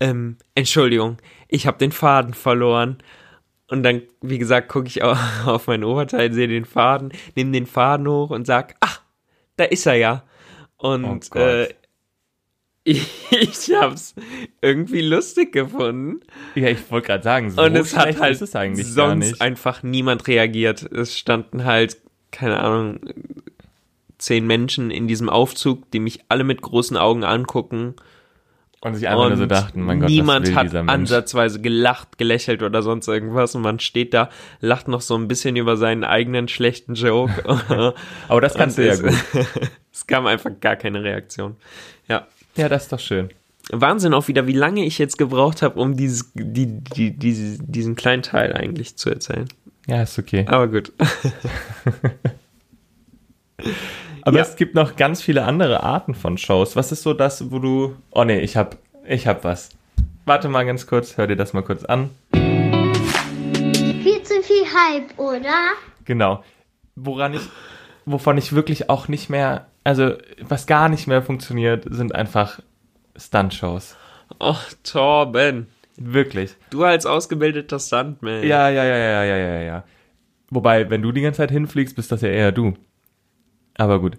[0.00, 1.18] ähm, Entschuldigung,
[1.48, 2.98] ich habe den Faden verloren.
[3.70, 5.16] Und dann, wie gesagt, gucke ich au-
[5.46, 9.02] auf mein Oberteil, sehe den Faden, nehme den Faden hoch und sag, ach,
[9.56, 10.22] da ist er ja.
[10.76, 11.68] Und Oh äh,
[12.84, 14.14] ich, hab's
[14.62, 16.20] irgendwie lustig gefunden.
[16.54, 20.90] Ja, ich wollte gerade sagen, so und es hat halt sonst einfach niemand reagiert.
[20.90, 21.98] Es standen halt,
[22.30, 23.00] keine Ahnung,
[24.18, 27.94] zehn Menschen in diesem Aufzug, die mich alle mit großen Augen angucken.
[28.80, 32.80] Und sich einfach nur so Und dachten, mein Gott, niemand hat ansatzweise gelacht, gelächelt oder
[32.82, 36.94] sonst irgendwas und man steht da, lacht noch so ein bisschen über seinen eigenen schlechten
[36.94, 37.32] Joke.
[38.28, 39.46] Aber das kannst Und du ja es- gut.
[39.92, 41.56] es kam einfach gar keine Reaktion.
[42.08, 42.28] Ja.
[42.54, 43.30] Ja, das ist doch schön.
[43.72, 47.96] Wahnsinn auch wieder, wie lange ich jetzt gebraucht habe, um dieses, die, die, diese, diesen
[47.96, 49.48] kleinen Teil eigentlich zu erzählen.
[49.88, 50.46] Ja, ist okay.
[50.48, 50.92] Aber gut.
[54.22, 54.42] Aber Ja.
[54.42, 56.76] es gibt noch ganz viele andere Arten von Shows.
[56.76, 57.96] Was ist so das, wo du.
[58.10, 58.76] Oh nee, ich hab,
[59.06, 59.70] ich hab was.
[60.24, 62.10] Warte mal ganz kurz, hör dir das mal kurz an.
[62.32, 65.54] Viel zu viel Hype, oder?
[66.04, 66.42] Genau.
[66.96, 67.42] Woran ich,
[68.06, 72.60] wovon ich wirklich auch nicht mehr, also was gar nicht mehr funktioniert, sind einfach
[73.16, 73.96] Stunt-Shows.
[74.40, 75.68] Oh, Torben.
[75.96, 76.54] Wirklich.
[76.70, 78.42] Du als ausgebildeter Stuntman.
[78.44, 79.84] Ja, ja, ja, ja, ja, ja, ja.
[80.50, 82.74] Wobei, wenn du die ganze Zeit hinfliegst, bist das ja eher du.
[83.78, 84.18] Aber gut.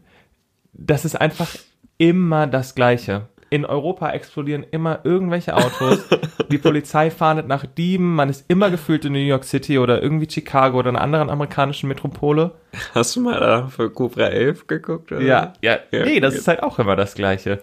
[0.73, 1.49] Das ist einfach
[1.97, 3.27] immer das Gleiche.
[3.51, 6.05] In Europa explodieren immer irgendwelche Autos.
[6.51, 8.15] Die Polizei fahndet nach Dieben.
[8.15, 11.87] Man ist immer gefühlt in New York City oder irgendwie Chicago oder einer anderen amerikanischen
[11.87, 12.51] Metropole.
[12.93, 15.11] Hast du mal da für Cobra 11 geguckt?
[15.11, 15.21] Oder?
[15.21, 15.79] Ja, ja.
[15.91, 16.39] Ja, nee, das okay.
[16.39, 17.59] ist halt auch immer das Gleiche.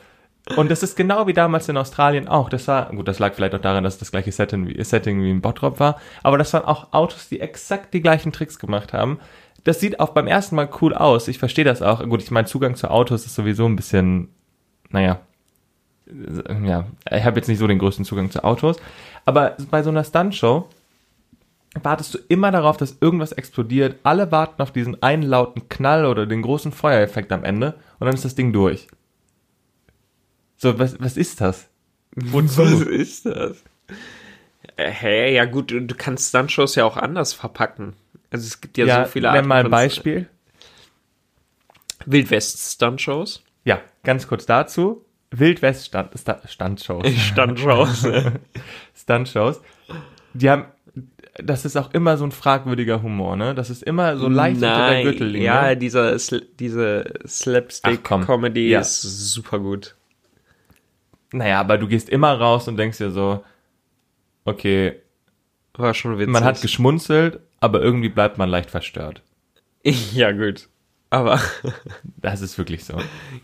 [0.55, 2.49] Und das ist genau wie damals in Australien auch.
[2.49, 5.31] Das war, gut, das lag vielleicht auch daran, dass das gleiche Setting wie, Setting wie
[5.31, 6.01] in Bottrop war.
[6.23, 9.19] Aber das waren auch Autos, die exakt die gleichen Tricks gemacht haben.
[9.67, 11.27] Das sieht auch beim ersten Mal cool aus.
[11.27, 12.01] Ich verstehe das auch.
[12.09, 14.29] Gut, ich meine, Zugang zu Autos ist sowieso ein bisschen,
[14.91, 15.19] naja,
[16.07, 18.77] äh, ja, ich habe jetzt nicht so den größten Zugang zu Autos.
[19.25, 20.69] Aber bei so einer Stuntshow
[21.83, 23.99] wartest du immer darauf, dass irgendwas explodiert.
[24.05, 28.15] Alle warten auf diesen einen lauten Knall oder den großen Feuereffekt am Ende und dann
[28.15, 28.87] ist das Ding durch.
[30.59, 31.69] So, was, was ist das?
[32.15, 33.65] Was ist das?
[34.77, 37.95] Äh, Hä, ja gut, du kannst Stuntshows ja auch anders verpacken.
[38.31, 40.29] Also es gibt ja, so viele nenn mal ein Beispiel.
[42.07, 43.43] Wildwest-Stuntshows.
[43.65, 45.05] Ja, ganz kurz dazu.
[45.31, 47.07] Wildwest Stand, Sta- Standshows.
[47.09, 48.07] Stuntshows.
[48.97, 49.61] Stuntshows.
[50.35, 50.67] Die haben,
[51.37, 53.55] das ist auch immer so ein fragwürdiger Humor, ne?
[53.55, 55.45] Das ist immer so leicht unter der Nein, Gürtellinie.
[55.47, 56.17] ja, dieser,
[56.59, 57.13] diese.
[57.27, 58.81] Slapstick-Comedy Ja.
[58.81, 59.97] ist super gut.
[61.33, 63.45] Naja, aber du gehst immer raus und denkst dir so,
[64.45, 65.01] okay,
[65.75, 66.33] War schon witzig.
[66.33, 69.23] man hat geschmunzelt, aber irgendwie bleibt man leicht verstört.
[69.85, 70.69] ja, gut.
[71.11, 71.41] Aber,
[72.17, 72.95] Das ist wirklich so.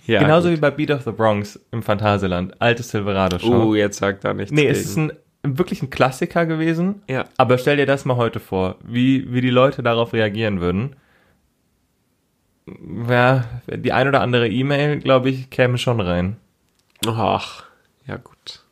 [0.06, 0.20] ja.
[0.20, 0.56] Genauso gut.
[0.56, 3.68] wie bei Beat of the Bronx im Phantasialand, alte Silverado-Show.
[3.70, 4.50] Oh, jetzt sagt da nichts.
[4.52, 4.72] nee, gegen.
[4.72, 5.12] es ist ein,
[5.44, 7.24] wirklich ein Klassiker gewesen, Ja.
[7.36, 10.96] aber stell dir das mal heute vor, wie, wie die Leute darauf reagieren würden.
[13.08, 16.36] Ja, die ein oder andere E-Mail, glaube ich, käme schon rein.
[17.06, 17.64] Ach,
[18.06, 18.64] ja, gut.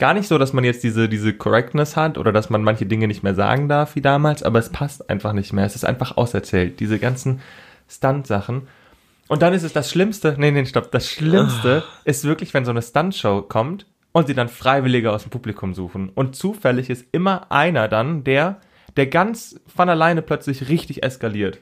[0.00, 3.06] Gar nicht so, dass man jetzt diese, diese Correctness hat oder dass man manche Dinge
[3.06, 5.66] nicht mehr sagen darf wie damals, aber es passt einfach nicht mehr.
[5.66, 6.80] Es ist einfach auserzählt.
[6.80, 7.42] Diese ganzen
[7.86, 8.66] Stunt-Sachen.
[9.28, 12.70] Und dann ist es das Schlimmste, nee, nee, stopp, das Schlimmste ist wirklich, wenn so
[12.70, 16.08] eine Stunt-Show kommt und sie dann Freiwillige aus dem Publikum suchen.
[16.08, 18.58] Und zufällig ist immer einer dann, der,
[18.96, 21.58] der ganz von alleine plötzlich richtig eskaliert.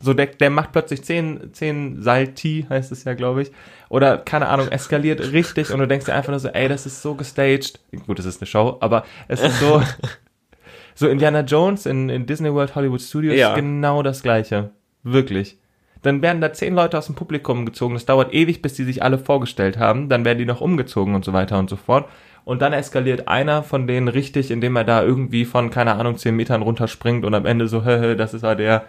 [0.00, 3.50] So, der, der macht plötzlich 10, 10 Salti, heißt es ja, glaube ich.
[3.88, 7.02] Oder, keine Ahnung, eskaliert richtig und du denkst dir einfach nur so, ey, das ist
[7.02, 7.80] so gestaged.
[8.06, 9.82] Gut, es ist eine Show, aber es ist so,
[10.94, 13.50] so Indiana Jones in, in Disney World Hollywood Studios Ja.
[13.50, 14.70] ist genau das Gleiche.
[15.02, 15.58] Wirklich.
[16.02, 17.94] Dann werden da zehn Leute aus dem Publikum gezogen.
[17.94, 20.08] Das dauert ewig, bis die sich alle vorgestellt haben.
[20.08, 22.08] Dann werden die noch umgezogen und so weiter und so fort.
[22.44, 26.36] Und dann eskaliert einer von denen richtig, indem er da irgendwie von, keine Ahnung, zehn
[26.36, 28.84] Metern runterspringt und am Ende so, hö, hö, das ist ja der,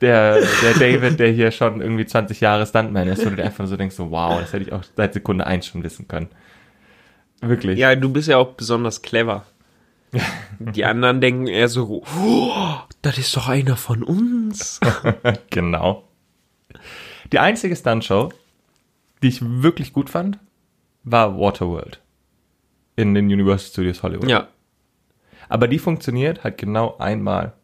[0.00, 3.24] der, der David, der hier schon irgendwie 20 Jahre Stuntman ist.
[3.24, 5.66] Und du dir einfach so denkst, so, wow, das hätte ich auch seit Sekunde eins
[5.66, 6.28] schon wissen können.
[7.40, 7.78] Wirklich.
[7.78, 9.44] Ja, du bist ja auch besonders clever.
[10.58, 14.80] Die anderen denken eher so, oh, das ist doch einer von uns.
[15.50, 16.04] Genau.
[17.32, 18.32] Die einzige Stuntshow,
[19.22, 20.38] die ich wirklich gut fand,
[21.02, 22.00] war Waterworld.
[22.94, 24.28] In den Universal Studios Hollywood.
[24.28, 24.48] Ja.
[25.48, 27.54] Aber die funktioniert halt genau einmal.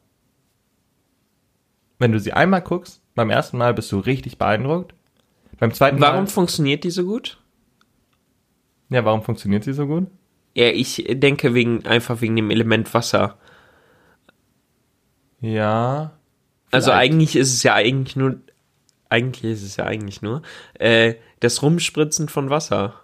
[2.03, 4.93] Wenn du sie einmal guckst, beim ersten Mal bist du richtig beeindruckt.
[5.61, 6.27] Beim zweiten Warum Mal.
[6.27, 7.39] funktioniert die so gut?
[8.89, 10.09] Ja, warum funktioniert sie so gut?
[10.53, 13.39] Ja, ich denke wegen, einfach wegen dem Element Wasser.
[15.41, 16.11] Ja.
[16.73, 17.05] Also Vielleicht.
[17.13, 18.41] eigentlich ist es ja eigentlich nur,
[19.09, 20.43] eigentlich ist es ja eigentlich nur,
[20.81, 22.95] äh, das Rumspritzen von Wasser.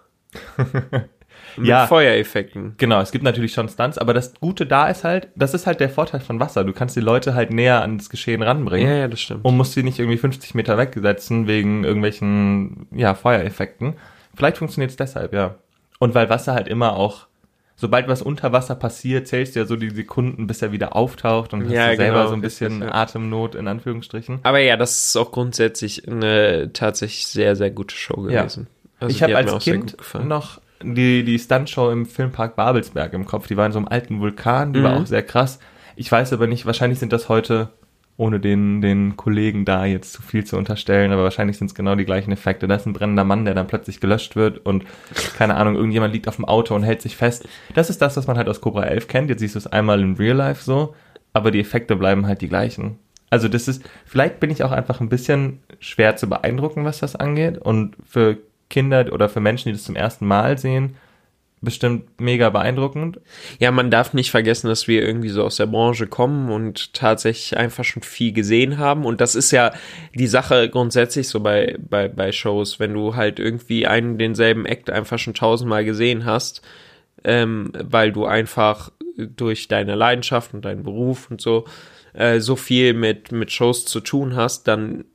[1.57, 1.87] Mit Ja.
[1.87, 2.75] Feuereffekten.
[2.77, 5.79] Genau, es gibt natürlich schon Stunts, aber das Gute da ist halt, das ist halt
[5.79, 6.63] der Vorteil von Wasser.
[6.63, 8.87] Du kannst die Leute halt näher ans Geschehen ranbringen.
[8.89, 9.45] Ja, ja, das stimmt.
[9.45, 13.95] und musst sie nicht irgendwie 50 Meter wegsetzen wegen irgendwelchen ja, Feuereffekten.
[14.35, 15.55] Vielleicht funktioniert es deshalb, ja.
[15.99, 17.27] Und weil Wasser halt immer auch,
[17.75, 21.53] sobald was unter Wasser passiert, zählst du ja so die Sekunden, bis er wieder auftaucht
[21.53, 22.93] und Ja, hast du selber genau, so ein bisschen richtig, ja.
[22.95, 24.39] Atemnot in Anführungsstrichen.
[24.43, 28.41] Aber ja, das ist auch grundsätzlich eine tatsächlich sehr, sehr gute Show Ja.
[28.43, 28.67] gewesen.
[29.01, 33.47] Also ich habe als Kind noch die, die Stuntshow im Filmpark Babelsberg im Kopf.
[33.47, 35.01] Die war in so einem alten Vulkan, die war Mhm.
[35.03, 35.59] auch sehr krass.
[35.95, 37.69] Ich weiß aber nicht, wahrscheinlich sind das heute,
[38.15, 41.95] ohne den, den Kollegen da jetzt zu viel zu unterstellen, aber wahrscheinlich sind es genau
[41.95, 42.67] die gleichen Effekte.
[42.67, 44.83] Da ist ein brennender Mann, der dann plötzlich gelöscht wird und
[45.37, 47.47] keine Ahnung, irgendjemand liegt auf dem Auto und hält sich fest.
[47.75, 49.29] Das ist das, was man halt aus Cobra 11 kennt.
[49.29, 50.95] Jetzt siehst du es einmal in Real Life so,
[51.33, 52.97] aber die Effekte bleiben halt die gleichen.
[53.29, 57.15] Also das ist, vielleicht bin ich auch einfach ein bisschen schwer zu beeindrucken, was das
[57.15, 57.57] angeht.
[57.59, 58.37] Und für
[58.69, 60.95] Kinder oder für Menschen, die das zum ersten Mal sehen,
[61.61, 63.19] bestimmt mega beeindruckend.
[63.59, 67.57] Ja, man darf nicht vergessen, dass wir irgendwie so aus der Branche kommen und tatsächlich
[67.57, 69.05] einfach schon viel gesehen haben.
[69.05, 69.73] Und das ist ja
[70.13, 74.89] die Sache grundsätzlich so bei, bei, bei Shows, wenn du halt irgendwie einen denselben Act
[74.89, 76.61] einfach schon tausendmal gesehen hast,
[77.25, 81.65] ähm, weil du einfach durch deine Leidenschaft und deinen Beruf und so
[82.13, 85.05] äh, so viel mit, mit Shows zu tun hast, dann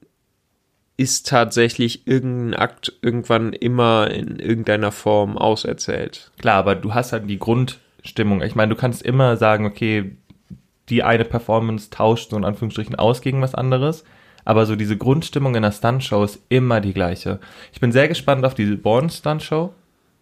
[0.97, 6.31] ist tatsächlich irgendein Akt irgendwann immer in irgendeiner Form auserzählt.
[6.39, 8.43] Klar, aber du hast halt die Grundstimmung.
[8.43, 10.17] Ich meine, du kannst immer sagen, okay,
[10.89, 14.05] die eine Performance tauscht so in Anführungsstrichen aus gegen was anderes.
[14.45, 17.41] Aber so diese Grundstimmung in der Stuntshow ist immer die gleiche.
[17.73, 19.73] Ich bin sehr gespannt auf diese Born Stuntshow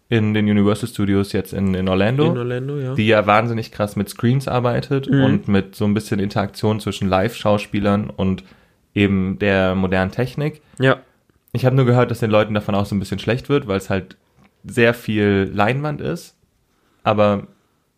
[0.08, 2.26] in den Universal Studios jetzt in, in Orlando.
[2.26, 2.94] In Orlando, ja.
[2.94, 5.24] die ja wahnsinnig krass mit Screens arbeitet Mhm.
[5.24, 8.44] und mit so ein bisschen Interaktion zwischen Live-Schauspielern und
[8.94, 10.60] eben der modernen Technik.
[10.78, 10.98] ja.
[11.54, 13.76] Ich habe nur gehört, dass den Leuten davon auch so ein bisschen schlecht wird, weil
[13.76, 14.16] es halt
[14.64, 16.34] sehr viel Leinwand ist.
[17.02, 17.46] Aber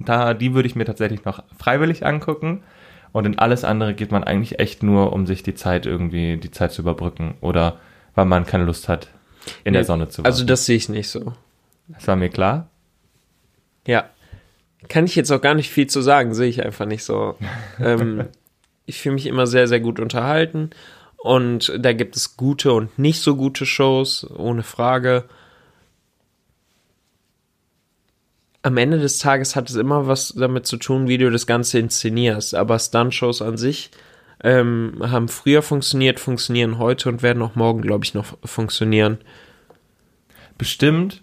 [0.01, 2.64] da, die würde ich mir tatsächlich noch freiwillig angucken.
[3.12, 6.51] Und in alles andere geht man eigentlich echt nur, um sich die Zeit irgendwie, die
[6.51, 7.34] Zeit zu überbrücken.
[7.42, 7.78] Oder
[8.16, 9.07] weil man keine Lust hat,
[9.62, 10.26] in der Nee, Sonne zu warten.
[10.26, 11.32] Also das sehe ich nicht so.
[11.86, 12.66] das war mir klar.
[13.86, 14.07] Ja.
[14.88, 17.36] Kann ich jetzt auch gar nicht viel zu sagen, sehe ich einfach nicht so.
[17.80, 18.24] ähm,
[18.87, 20.70] ich fühle mich immer sehr, sehr gut unterhalten.
[21.16, 25.24] Und da gibt es gute und nicht so gute Shows, ohne Frage.
[28.62, 31.78] Am Ende des Tages hat es immer was damit zu tun, wie du das Ganze
[31.78, 32.55] inszenierst.
[32.55, 33.91] Aber Stunt-Shows an sich
[34.43, 39.18] ähm, haben früher funktioniert, funktionieren heute und werden auch morgen, glaube ich, noch funktionieren.
[40.59, 41.22] Bestimmt,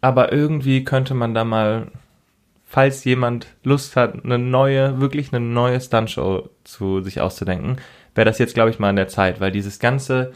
[0.00, 1.92] Aber irgendwie könnte man da mal,
[2.72, 7.76] falls jemand Lust hat, eine neue, wirklich eine neue Stuntshow zu sich auszudenken,
[8.14, 10.32] wäre das jetzt, glaube ich, mal an der Zeit, weil dieses ganze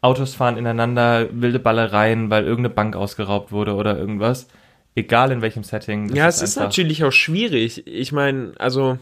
[0.00, 4.48] Autos fahren ineinander, wilde Ballereien, weil irgendeine Bank ausgeraubt wurde oder irgendwas,
[4.96, 6.12] egal in welchem Setting.
[6.16, 7.86] Ja, es ist natürlich auch schwierig.
[7.86, 8.98] Ich meine, also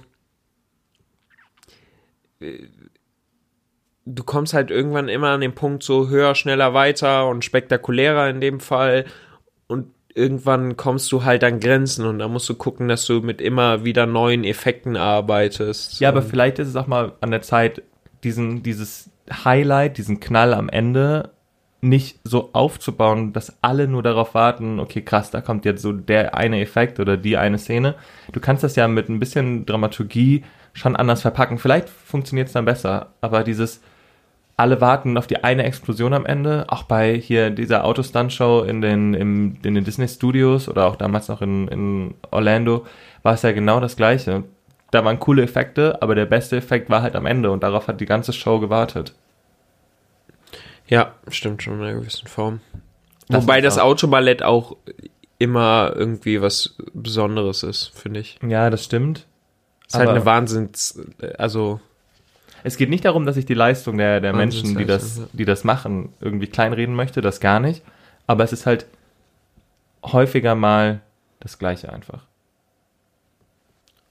[2.40, 2.58] äh,
[4.04, 8.42] du kommst halt irgendwann immer an den Punkt so höher, schneller, weiter und spektakulärer in
[8.42, 9.06] dem Fall
[10.16, 13.84] irgendwann kommst du halt an Grenzen und da musst du gucken, dass du mit immer
[13.84, 16.00] wieder neuen Effekten arbeitest.
[16.00, 17.82] Ja, aber vielleicht ist es auch mal an der Zeit,
[18.24, 21.30] diesen, dieses Highlight, diesen Knall am Ende
[21.82, 26.34] nicht so aufzubauen, dass alle nur darauf warten, okay, krass, da kommt jetzt so der
[26.34, 27.94] eine Effekt oder die eine Szene.
[28.32, 31.58] Du kannst das ja mit ein bisschen Dramaturgie schon anders verpacken.
[31.58, 33.82] Vielleicht funktioniert es dann besser, aber dieses
[34.57, 39.12] alle warten auf die eine Explosion am Ende, auch bei hier dieser Autostunt-Show in den,
[39.12, 42.86] im, in den Disney Studios oder auch damals noch in, in Orlando,
[43.22, 44.44] war es ja genau das gleiche.
[44.90, 48.00] Da waren coole Effekte, aber der beste Effekt war halt am Ende und darauf hat
[48.00, 49.14] die ganze Show gewartet.
[50.86, 52.61] Ja, stimmt schon in einer gewissen Form.
[53.28, 54.76] Das Wobei das Autoballett auch
[55.38, 58.38] immer irgendwie was Besonderes ist, finde ich.
[58.46, 59.26] Ja, das stimmt.
[59.86, 60.98] Ist halt eine Wahnsinns,
[61.36, 61.80] also
[62.66, 65.62] Es geht nicht darum, dass ich die Leistung der, der Menschen, die das, die das
[65.62, 67.80] machen, irgendwie kleinreden möchte, das gar nicht.
[68.26, 68.86] Aber es ist halt
[70.02, 71.00] häufiger mal
[71.38, 72.24] das Gleiche einfach.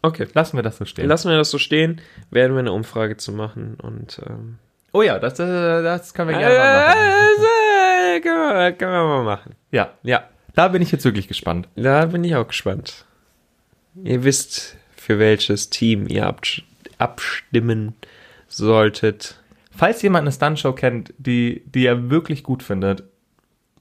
[0.03, 0.28] okay.
[0.34, 1.10] Lassen wir das so stehen.
[1.10, 1.99] Lassen wir das so stehen,
[2.32, 4.58] werden wir eine Umfrage zu machen und ähm,
[4.93, 6.99] oh ja, das, äh, das können wir gerne mal machen.
[8.16, 9.56] äh, können, wir, können wir mal machen.
[9.72, 11.68] Ja, Ja, da bin ich jetzt wirklich gespannt.
[11.76, 13.03] da bin ich auch gespannt.
[14.01, 16.34] Ihr wisst, für welches Team ihr
[16.97, 17.95] abstimmen
[18.48, 19.41] solltet.
[19.72, 23.04] Falls jemand eine Stuntshow kennt, die, die er wirklich gut findet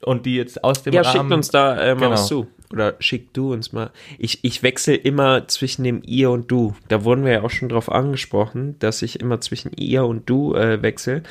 [0.03, 1.13] und die jetzt aus dem Ja, Rahmen...
[1.21, 2.11] schickt uns da äh, mal Genau.
[2.11, 2.47] was zu.
[2.71, 3.91] Oder schick du uns mal.
[4.17, 6.75] Ich, ich wechsle immer zwischen dem ihr und du.
[6.87, 10.55] Da wurden wir ja auch schon drauf angesprochen, dass ich immer zwischen ihr und du
[10.55, 11.21] äh, wechsle.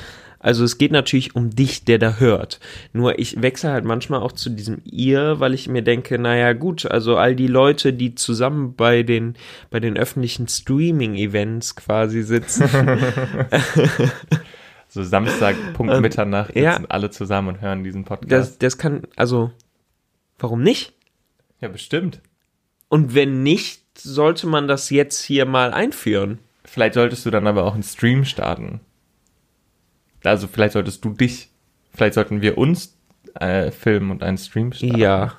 [0.45, 2.59] Also es geht natürlich um dich, der da hört.
[2.93, 6.85] Nur ich wechsle halt manchmal auch zu diesem ihr, weil ich mir denke, naja gut,
[6.85, 9.33] also all die Leute, die zusammen bei den,
[9.71, 12.69] bei den öffentlichen Streaming-Events quasi sitzen,
[14.87, 16.73] So Samstag, Punkt Ähm, Mitternacht, ja.
[16.73, 18.31] sitzen alle zusammen und hören diesen Podcast.
[18.31, 19.51] das, das kann, also,
[20.37, 20.93] warum nicht?
[21.59, 22.21] ja, bestimmt.
[22.87, 26.37] Und wenn nicht, sollte man das jetzt hier mal einführen.
[26.63, 28.81] Vielleicht solltest du dann aber auch einen Stream starten.
[30.25, 31.49] Also vielleicht solltest du dich,
[31.93, 32.97] vielleicht sollten wir uns
[33.39, 34.97] äh, filmen und einen Stream starten.
[34.97, 35.33] Ja.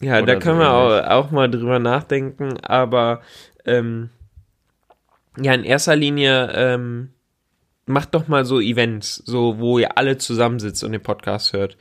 [0.00, 3.22] Ja, Oder da können so wir auch, auch mal drüber nachdenken, aber
[3.64, 4.10] ähm,
[5.40, 7.10] ja, in erster Linie ähm,
[7.86, 11.76] macht doch mal so Events, so wo ihr alle zusammensitzt und den Podcast hört.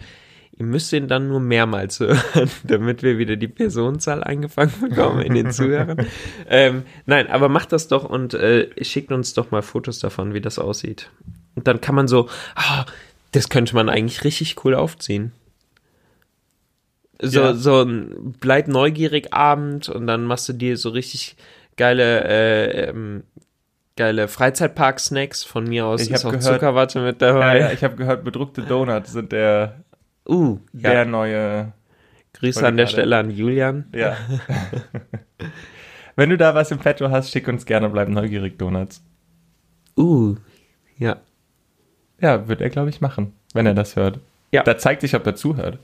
[0.51, 5.33] Ihr müsst den dann nur mehrmals hören, damit wir wieder die Personenzahl eingefangen bekommen in
[5.33, 6.05] den Zuhörern.
[6.47, 10.41] ähm, nein, aber macht das doch und äh, schickt uns doch mal Fotos davon, wie
[10.41, 11.09] das aussieht.
[11.55, 12.85] Und dann kann man so, ah,
[13.31, 15.31] das könnte man eigentlich richtig cool aufziehen.
[17.21, 17.53] So, Ja.
[17.53, 21.35] so ein bleib neugierig Abend und dann machst du dir so richtig
[21.77, 23.23] geile, äh, ähm,
[23.95, 25.43] geile Freizeitpark-Snacks.
[25.43, 27.59] Von mir aus Ich ist auch gehört- Zuckerwatte mit Ja, dabei.
[27.59, 29.83] ja, ich habe gehört, bedruckte Donuts sind der,
[30.27, 31.05] Uh, der ja.
[31.05, 31.73] neue.
[32.33, 33.85] Grüße an der gerade- Stelle an Julian.
[33.93, 34.15] Ja.
[36.15, 39.03] Wenn du da was im Petto hast, schick uns gerne, bleib neugierig Donuts.
[39.97, 40.35] Uh,
[40.97, 41.17] ja.
[42.21, 44.19] Ja, wird er, glaube ich, machen, wenn er das hört.
[44.51, 44.63] Ja.
[44.63, 45.77] Da zeigt sich, ob er zuhört.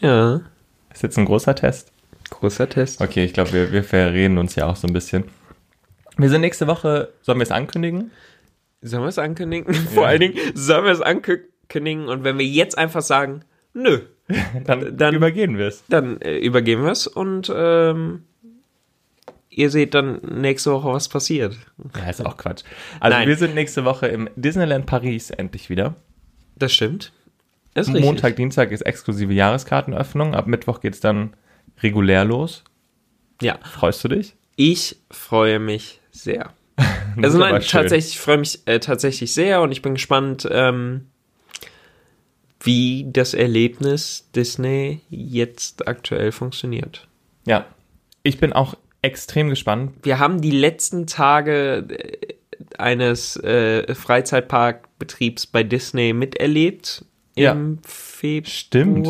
[0.00, 0.40] Ja,
[0.92, 1.90] Ist jetzt ein großer Test.
[2.30, 3.00] großer Test.
[3.00, 5.24] Okay, ich glaube, wir, wir verreden uns ja auch so ein bisschen.
[6.16, 8.10] Wir sind nächste Woche, sollen wir es ankündigen?
[8.82, 9.72] Sollen wir es ankündigen?
[9.94, 13.42] Vor allen Dingen, sollen wir es ankündigen und wenn wir jetzt einfach sagen,
[13.74, 14.00] nö,
[14.64, 15.82] Dann, Dann- übergehen wir es.
[15.88, 18.24] dann äh, übergeben wir es und ähm,
[19.50, 21.56] ihr seht dann nächste Woche, was passiert.
[21.96, 22.62] Ja, ist auch Quatsch.
[23.00, 23.28] Also Nein.
[23.28, 25.96] wir sind nächste Woche im Disneyland Paris endlich wieder.
[26.56, 27.12] Das stimmt.
[27.74, 28.04] Das ist richtig.
[28.04, 30.34] Montag, Dienstag ist exklusive Jahreskartenöffnung.
[30.34, 31.34] Ab Mittwoch geht's dann
[31.82, 32.64] regulär los.
[33.40, 34.34] Ja, Freust du dich?
[34.56, 36.52] ich freue mich sehr.
[37.20, 41.08] Also nein, tatsächlich, ich freue mich äh, tatsächlich sehr und ich bin gespannt, ähm,
[42.60, 47.08] wie das Erlebnis Disney jetzt aktuell funktioniert.
[47.44, 47.66] Ja.
[48.22, 49.92] Ich bin auch extrem gespannt.
[50.02, 52.34] Wir haben die letzten Tage äh,
[52.76, 57.04] eines äh, Freizeitparkbetriebs bei Disney miterlebt
[57.36, 57.52] Ja.
[57.52, 58.48] im Februar.
[58.48, 59.06] Stimmt.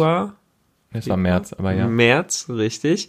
[0.92, 1.86] Es war März, aber ja.
[1.86, 3.08] März, richtig.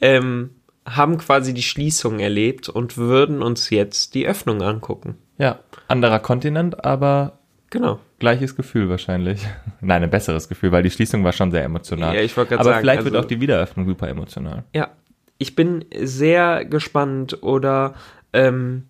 [0.00, 0.50] Ähm,
[0.86, 5.16] haben quasi die Schließung erlebt und würden uns jetzt die Öffnung angucken.
[5.38, 5.60] Ja.
[5.88, 7.38] Anderer Kontinent, aber
[7.70, 7.98] Genau.
[8.20, 9.44] Gleiches Gefühl wahrscheinlich.
[9.80, 12.14] Nein, ein besseres Gefühl, weil die Schließung war schon sehr emotional.
[12.14, 14.62] Ja, ich wollte gerade Aber sagen, vielleicht wird also- auch die Wiederöffnung super emotional.
[14.74, 14.90] Ja,
[15.44, 17.94] ich bin sehr gespannt oder
[18.32, 18.84] ähm,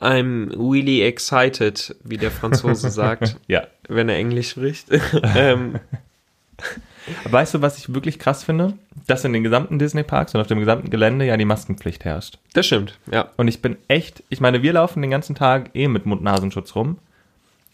[0.00, 3.68] I'm really excited, wie der Franzose sagt, Ja.
[3.88, 4.88] wenn er Englisch spricht.
[5.36, 5.78] ähm,
[7.30, 8.74] Weißt du, was ich wirklich krass finde?
[9.06, 12.38] Dass in den gesamten Disney-Parks und auf dem gesamten Gelände ja die Maskenpflicht herrscht.
[12.54, 13.28] das stimmt, ja.
[13.36, 16.98] Und ich bin echt, ich meine, wir laufen den ganzen Tag eh mit Mund-Nasenschutz rum.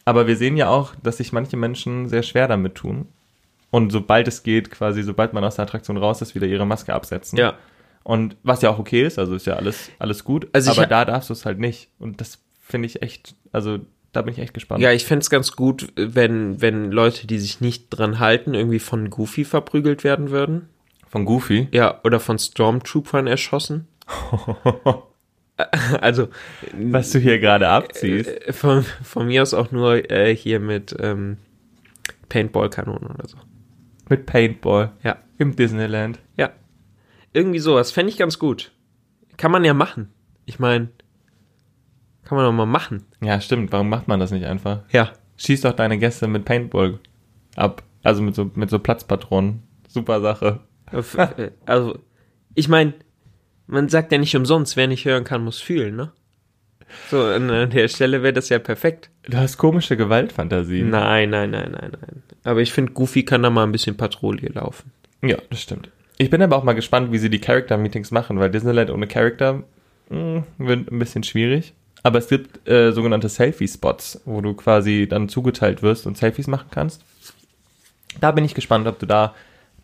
[0.05, 3.07] Aber wir sehen ja auch, dass sich manche Menschen sehr schwer damit tun.
[3.71, 6.93] Und sobald es geht, quasi, sobald man aus der Attraktion raus ist, wieder ihre Maske
[6.93, 7.39] absetzen.
[7.39, 7.55] Ja,
[8.03, 10.49] Und was ja auch okay ist, also ist ja alles, alles gut.
[10.53, 11.91] Also aber da darfst du es halt nicht.
[11.99, 13.79] Und das finde ich echt, also
[14.13, 14.83] da bin ich echt gespannt.
[14.83, 19.09] ja ich fänd's ganz gut, wenn, wenn Leute, die sich nicht dran halten, irgendwie von
[19.09, 20.69] Goofy verprügelt werden würden.
[21.09, 21.69] Von Goofy.
[21.73, 23.87] Ja, oder von Stormtroopern erschossen.
[26.01, 26.29] also,
[26.73, 28.29] Was du hier gerade abziehst.
[28.29, 31.39] äh, von, von mir aus auch nur äh, hier mit ähm,
[32.29, 33.37] Paintball-Kanonen oder so.
[34.11, 34.93] Mit Paintball.
[35.03, 35.17] Ja.
[35.39, 36.19] Im Disneyland.
[36.37, 36.51] Ja.
[37.33, 37.93] Irgendwie sowas.
[37.93, 38.73] Fände ich ganz gut.
[39.39, 40.11] Kann man ja machen.
[40.45, 40.89] Ich meine,
[42.25, 43.07] kann man doch mal machen.
[43.23, 43.73] Ja, stimmt.
[43.73, 44.83] Warum macht man das nicht einfach?
[44.91, 45.13] Ja.
[45.39, 46.99] Schieß doch deine Gäste mit Paintball
[47.57, 47.83] ab.
[48.03, 49.63] Also mit so, mit so Platzpatronen.
[49.89, 50.61] Super Sache.
[51.65, 51.99] Also,
[52.55, 52.95] ich meine,
[53.69, 56.13] man sagt ja nicht umsonst, wer nicht hören kann, muss fühlen, ne?
[57.11, 59.11] So, an der Stelle wäre das ja perfekt.
[59.23, 60.91] Du hast komische Gewaltfantasien.
[60.91, 62.23] Nein, nein, nein, nein, nein.
[62.45, 64.93] Aber ich finde, Goofy kann da mal ein bisschen Patrouille laufen.
[65.23, 65.91] Ja, das stimmt.
[66.19, 69.63] Ich bin aber auch mal gespannt, wie sie die Character-Meetings machen, weil Disneyland ohne Charakter
[70.09, 71.73] mh, wird ein bisschen schwierig.
[72.03, 76.69] Aber es gibt äh, sogenannte Selfie-Spots, wo du quasi dann zugeteilt wirst und Selfies machen
[76.71, 77.03] kannst.
[78.21, 79.35] Da bin ich gespannt, ob du da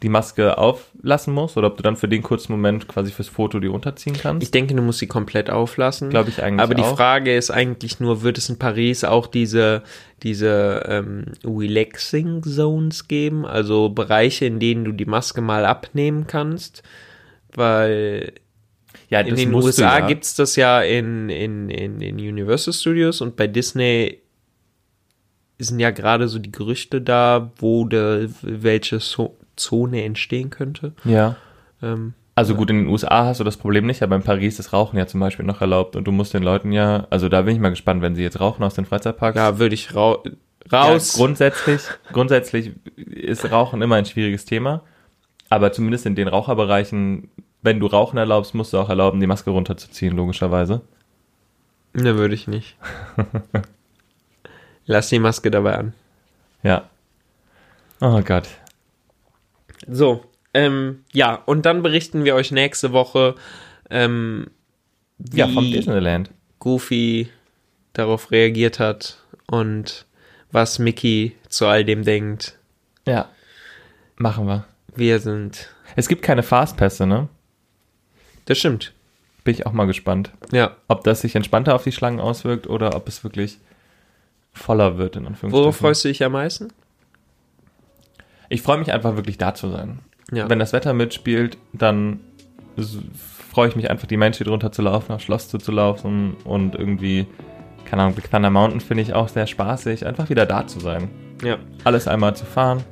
[0.03, 3.61] die Maske auflassen musst oder ob du dann für den kurzen Moment quasi fürs Foto
[3.61, 4.43] die runterziehen kannst.
[4.43, 6.11] Ich denke, du musst sie komplett auflassen.
[6.11, 6.97] Glaube ich eigentlich Aber die auch.
[6.97, 9.83] Frage ist eigentlich nur, wird es in Paris auch diese,
[10.23, 13.47] diese ähm, Relaxing Zones geben?
[13.47, 16.83] Also Bereiche, in denen du die Maske mal abnehmen kannst?
[17.55, 18.35] Weil
[19.09, 20.07] ja, in den USA ja.
[20.07, 24.21] gibt's das ja in, in, in den Universal Studios und bei Disney
[25.59, 30.93] sind ja gerade so die Gerüchte da, wo de, welche so Zone entstehen könnte.
[31.05, 31.37] Ja.
[31.83, 34.73] Ähm, Also gut, in den USA hast du das Problem nicht, aber in Paris ist
[34.73, 37.55] Rauchen ja zum Beispiel noch erlaubt und du musst den Leuten ja, also da bin
[37.55, 39.37] ich mal gespannt, wenn sie jetzt rauchen aus den Freizeitparks.
[39.37, 40.23] ja, würde ich rau
[40.71, 41.15] Ja, raus.
[41.15, 41.81] grundsätzlich,
[42.13, 44.83] grundsätzlich ist Rauchen immer ein schwieriges Thema,
[45.49, 47.31] aber zumindest in den Raucherbereichen,
[47.63, 50.83] wenn du Rauchen erlaubst, musst du auch erlauben, die Maske runterzuziehen, logischerweise.
[51.95, 52.77] Ne, würde ich nicht.
[54.87, 55.93] Lass die Maske dabei an.
[56.63, 56.85] Ja.
[58.01, 58.49] Oh Gott.
[59.89, 60.25] So,
[60.55, 63.35] ähm, ja, und dann berichten wir euch nächste Woche,
[63.91, 64.49] ähm,
[65.19, 66.31] wie Ja, vom Disneyland.
[66.59, 67.29] Goofy
[67.93, 69.19] darauf reagiert hat
[69.51, 70.07] und
[70.51, 72.59] was Mickey zu all dem denkt.
[73.07, 73.29] Ja.
[74.17, 74.65] Machen wir.
[74.95, 75.69] Wir sind.
[75.95, 77.29] Es gibt keine Fastpässe, ne?
[78.47, 78.93] Das stimmt.
[79.45, 80.33] Bin ich auch mal gespannt.
[80.53, 80.77] Ja.
[80.89, 83.59] Ob das sich entspannter auf die Schlangen auswirkt oder ob es wirklich
[84.53, 85.53] voller wird, in Anführungsstrichen.
[85.53, 86.73] Worauf freust du dich am meisten?
[88.49, 90.01] Ich freue mich einfach wirklich da zu sein.
[90.33, 90.49] Ja.
[90.49, 92.21] Wenn das Wetter mitspielt, dann
[93.51, 96.37] freue ich mich einfach, die Main Street runter zu laufen, aufs Schloss zu, zu laufen
[96.45, 97.27] und irgendwie,
[97.85, 101.09] keine Ahnung, Big Thunder Mountain finde ich auch sehr spaßig, einfach wieder da zu sein.
[101.43, 101.57] ja.
[101.85, 102.85] Alles einmal zu fahren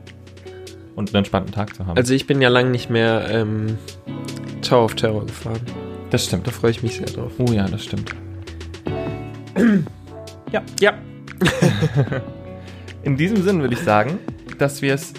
[0.95, 1.97] und einen entspannten Tag zu haben.
[1.97, 3.79] Also ich bin ja lang nicht mehr ähm,
[4.63, 5.61] Tower of Terror gefahren.
[6.11, 6.47] das stimmt.
[6.47, 7.33] Da freue ich mich sehr drauf.
[7.39, 8.15] Oh ja, das stimmt.
[10.81, 10.95] Ja.
[13.03, 14.19] In diesem Sinn würde ich sagen,
[14.59, 15.13] dass wir es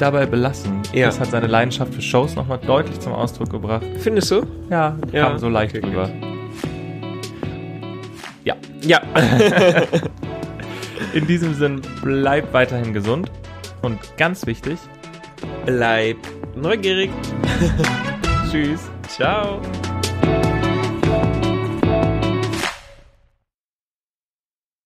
[0.00, 0.80] dabei belassen.
[0.92, 1.06] Ja.
[1.06, 3.84] Das hat seine Leidenschaft für Shows nochmal deutlich zum Ausdruck gebracht.
[3.98, 4.42] Findest du?
[4.70, 5.28] Ja, Ja.
[5.28, 6.08] kam so leicht Okay, rüber.
[8.44, 9.00] Ja, Ja.
[11.14, 13.30] in diesem Sinn, bleib weiterhin gesund
[13.82, 14.78] und ganz wichtig,
[15.64, 16.16] Bleib
[16.54, 17.10] neugierig.
[18.50, 18.90] tschüss.
[19.08, 19.60] Ciao.